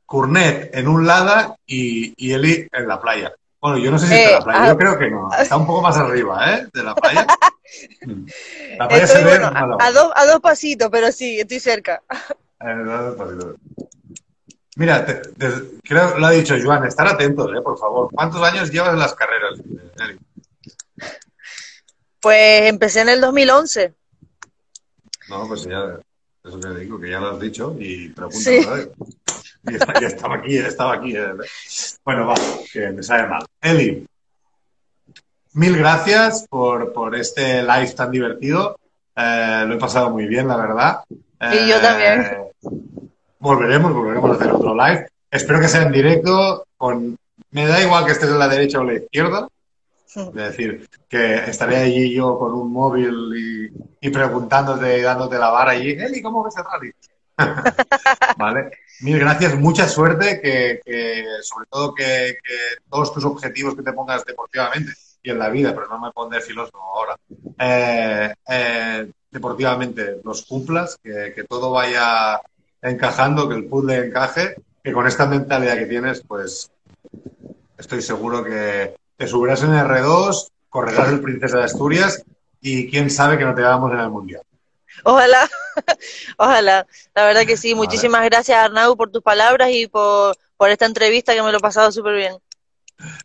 [0.07, 3.31] Curnet en un lada y, y Eli en la playa.
[3.61, 4.67] Bueno, yo no sé si está en Eh, la playa, ah.
[4.69, 6.67] yo creo que no, está un poco más arriba, ¿eh?
[6.73, 7.27] De la playa.
[8.05, 8.25] Mm.
[8.91, 12.01] Estoy, bueno, a, dos, a dos pasitos, pero sí, estoy cerca.
[12.61, 13.55] Eh.
[14.77, 18.09] Mira, te- te- creo lo ha dicho Joan, estar atentos, eh, por favor.
[18.11, 19.59] ¿Cuántos años llevas en las carreras?
[19.99, 20.19] Eli?
[22.19, 23.93] Pues empecé en el 2011.
[25.29, 25.99] No, pues ya,
[26.43, 28.65] eso que digo, que ya lo has dicho y pregunta Sí.
[28.65, 28.89] vez.
[29.67, 31.15] Y estaba aquí, estaba aquí.
[31.15, 31.25] eh.
[32.03, 32.35] Bueno, va,
[32.71, 33.45] que me sabe mal.
[33.61, 34.05] Eli,
[35.55, 38.77] mil gracias por, por este live tan divertido.
[39.15, 41.03] Eh, lo he pasado muy bien, la verdad.
[41.09, 42.25] Y yo también.
[43.39, 45.07] Volveremos, volveremos a hacer otro live.
[45.31, 46.65] Espero que sea en directo.
[46.77, 47.17] Con...
[47.51, 49.47] Me da igual que estés en la derecha o en la izquierda.
[50.15, 55.49] Es decir, que estaré allí yo con un móvil y, y preguntándote y dándote la
[55.49, 55.91] vara allí.
[55.91, 56.91] Eli, ¿cómo ves el rally?
[58.37, 58.71] vale.
[59.01, 63.91] Mil gracias, mucha suerte, que, que sobre todo que, que todos tus objetivos que te
[63.91, 64.93] pongas deportivamente
[65.25, 67.17] y en la vida, pero no me pondré filósofo ahora,
[67.59, 72.39] eh, eh, deportivamente los cumplas, que, que todo vaya
[72.81, 76.71] encajando, que el puzzle encaje, que con esta mentalidad que tienes, pues
[77.77, 82.23] estoy seguro que te subirás en R2, correrás el Princesa de Asturias
[82.61, 84.43] y quién sabe que no te hagamos en el Mundial.
[85.03, 85.49] Ojalá,
[86.37, 86.87] ojalá.
[87.13, 87.73] La verdad que sí.
[87.73, 87.87] Vale.
[87.87, 91.61] Muchísimas gracias, Arnau, por tus palabras y por, por esta entrevista que me lo he
[91.61, 92.37] pasado súper bien.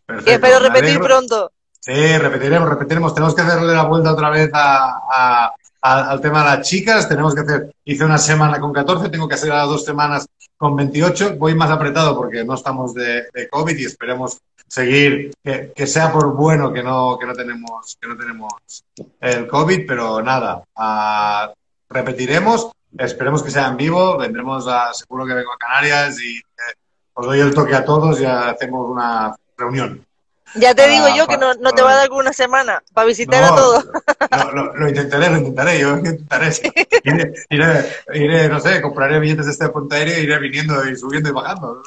[0.05, 1.51] Perfecto, Y espero repetir pronto.
[1.83, 3.13] Sí, repetiremos, repetiremos.
[3.15, 5.51] Tenemos que hacerle la vuelta otra vez a,
[5.81, 7.09] al tema de las chicas.
[7.09, 10.27] Tenemos que hacer, hice una semana con 14, tengo que hacer ahora dos semanas
[10.57, 11.37] con 28.
[11.37, 14.37] Voy más apretado porque no estamos de, COVID y esperemos
[14.67, 18.53] seguir, que, sea por bueno que no, que no tenemos, que no tenemos
[19.19, 20.63] el COVID, pero nada,
[21.89, 22.71] repetiremos.
[22.95, 24.19] Esperemos que sea en vivo.
[24.19, 26.75] Vendremos a, seguro que vengo a Canarias y eh,
[27.13, 30.05] os doy el toque a todos y hacemos una reunión.
[30.55, 33.07] Ya te Para- digo yo que no, no te va a dar una semana para
[33.07, 33.85] visitar a No, todos.
[34.31, 36.51] Lo, lo- lo intentaré, lo intentaré, yo intentaré.
[36.51, 36.71] sí.
[37.03, 40.95] Iré, iré, iré, no sé, compraré billetes de este punto aéreo e iré viniendo y
[40.97, 41.81] subiendo y bajando.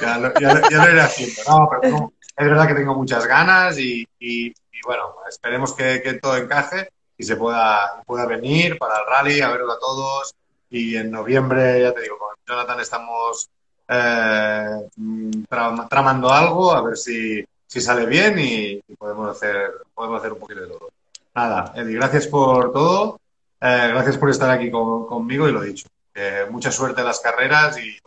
[0.00, 1.42] Ya lo, ya ya lo iré haciendo.
[1.48, 6.02] No, pero tengo- es verdad que tengo muchas ganas y, y- y bueno, esperemos que,
[6.02, 10.34] que todo encaje y se pueda, pueda venir para el rally, a verlo a todos.
[10.68, 13.48] Y en noviembre, ya te digo, con Jonathan estamos
[13.88, 17.44] eh, mm, tra- tramando algo, a ver si,
[17.74, 20.90] si sale bien y, y podemos, hacer, podemos hacer un poquito de todo.
[21.34, 23.18] Nada, Eddie, gracias por todo.
[23.60, 25.88] Eh, gracias por estar aquí con- conmigo y lo dicho.
[26.14, 27.98] Eh, mucha suerte en las carreras y.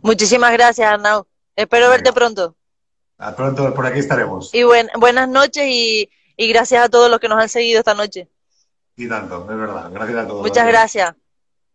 [0.00, 1.26] Muchísimas gracias, Arnau.
[1.54, 1.96] Espero Venga.
[1.98, 2.54] verte pronto.
[3.18, 4.48] A pronto por aquí estaremos.
[4.54, 7.92] Y buen- buenas noches y, y gracias a todos los que nos han seguido esta
[7.92, 8.28] noche.
[8.96, 9.90] Y tanto, es verdad.
[9.92, 10.40] Gracias a todos.
[10.42, 11.14] Muchas gracias.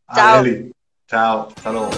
[0.08, 0.40] Ah, Chao.
[0.44, 0.72] Eli.
[1.08, 1.50] Chao.
[1.56, 1.92] Hasta luego.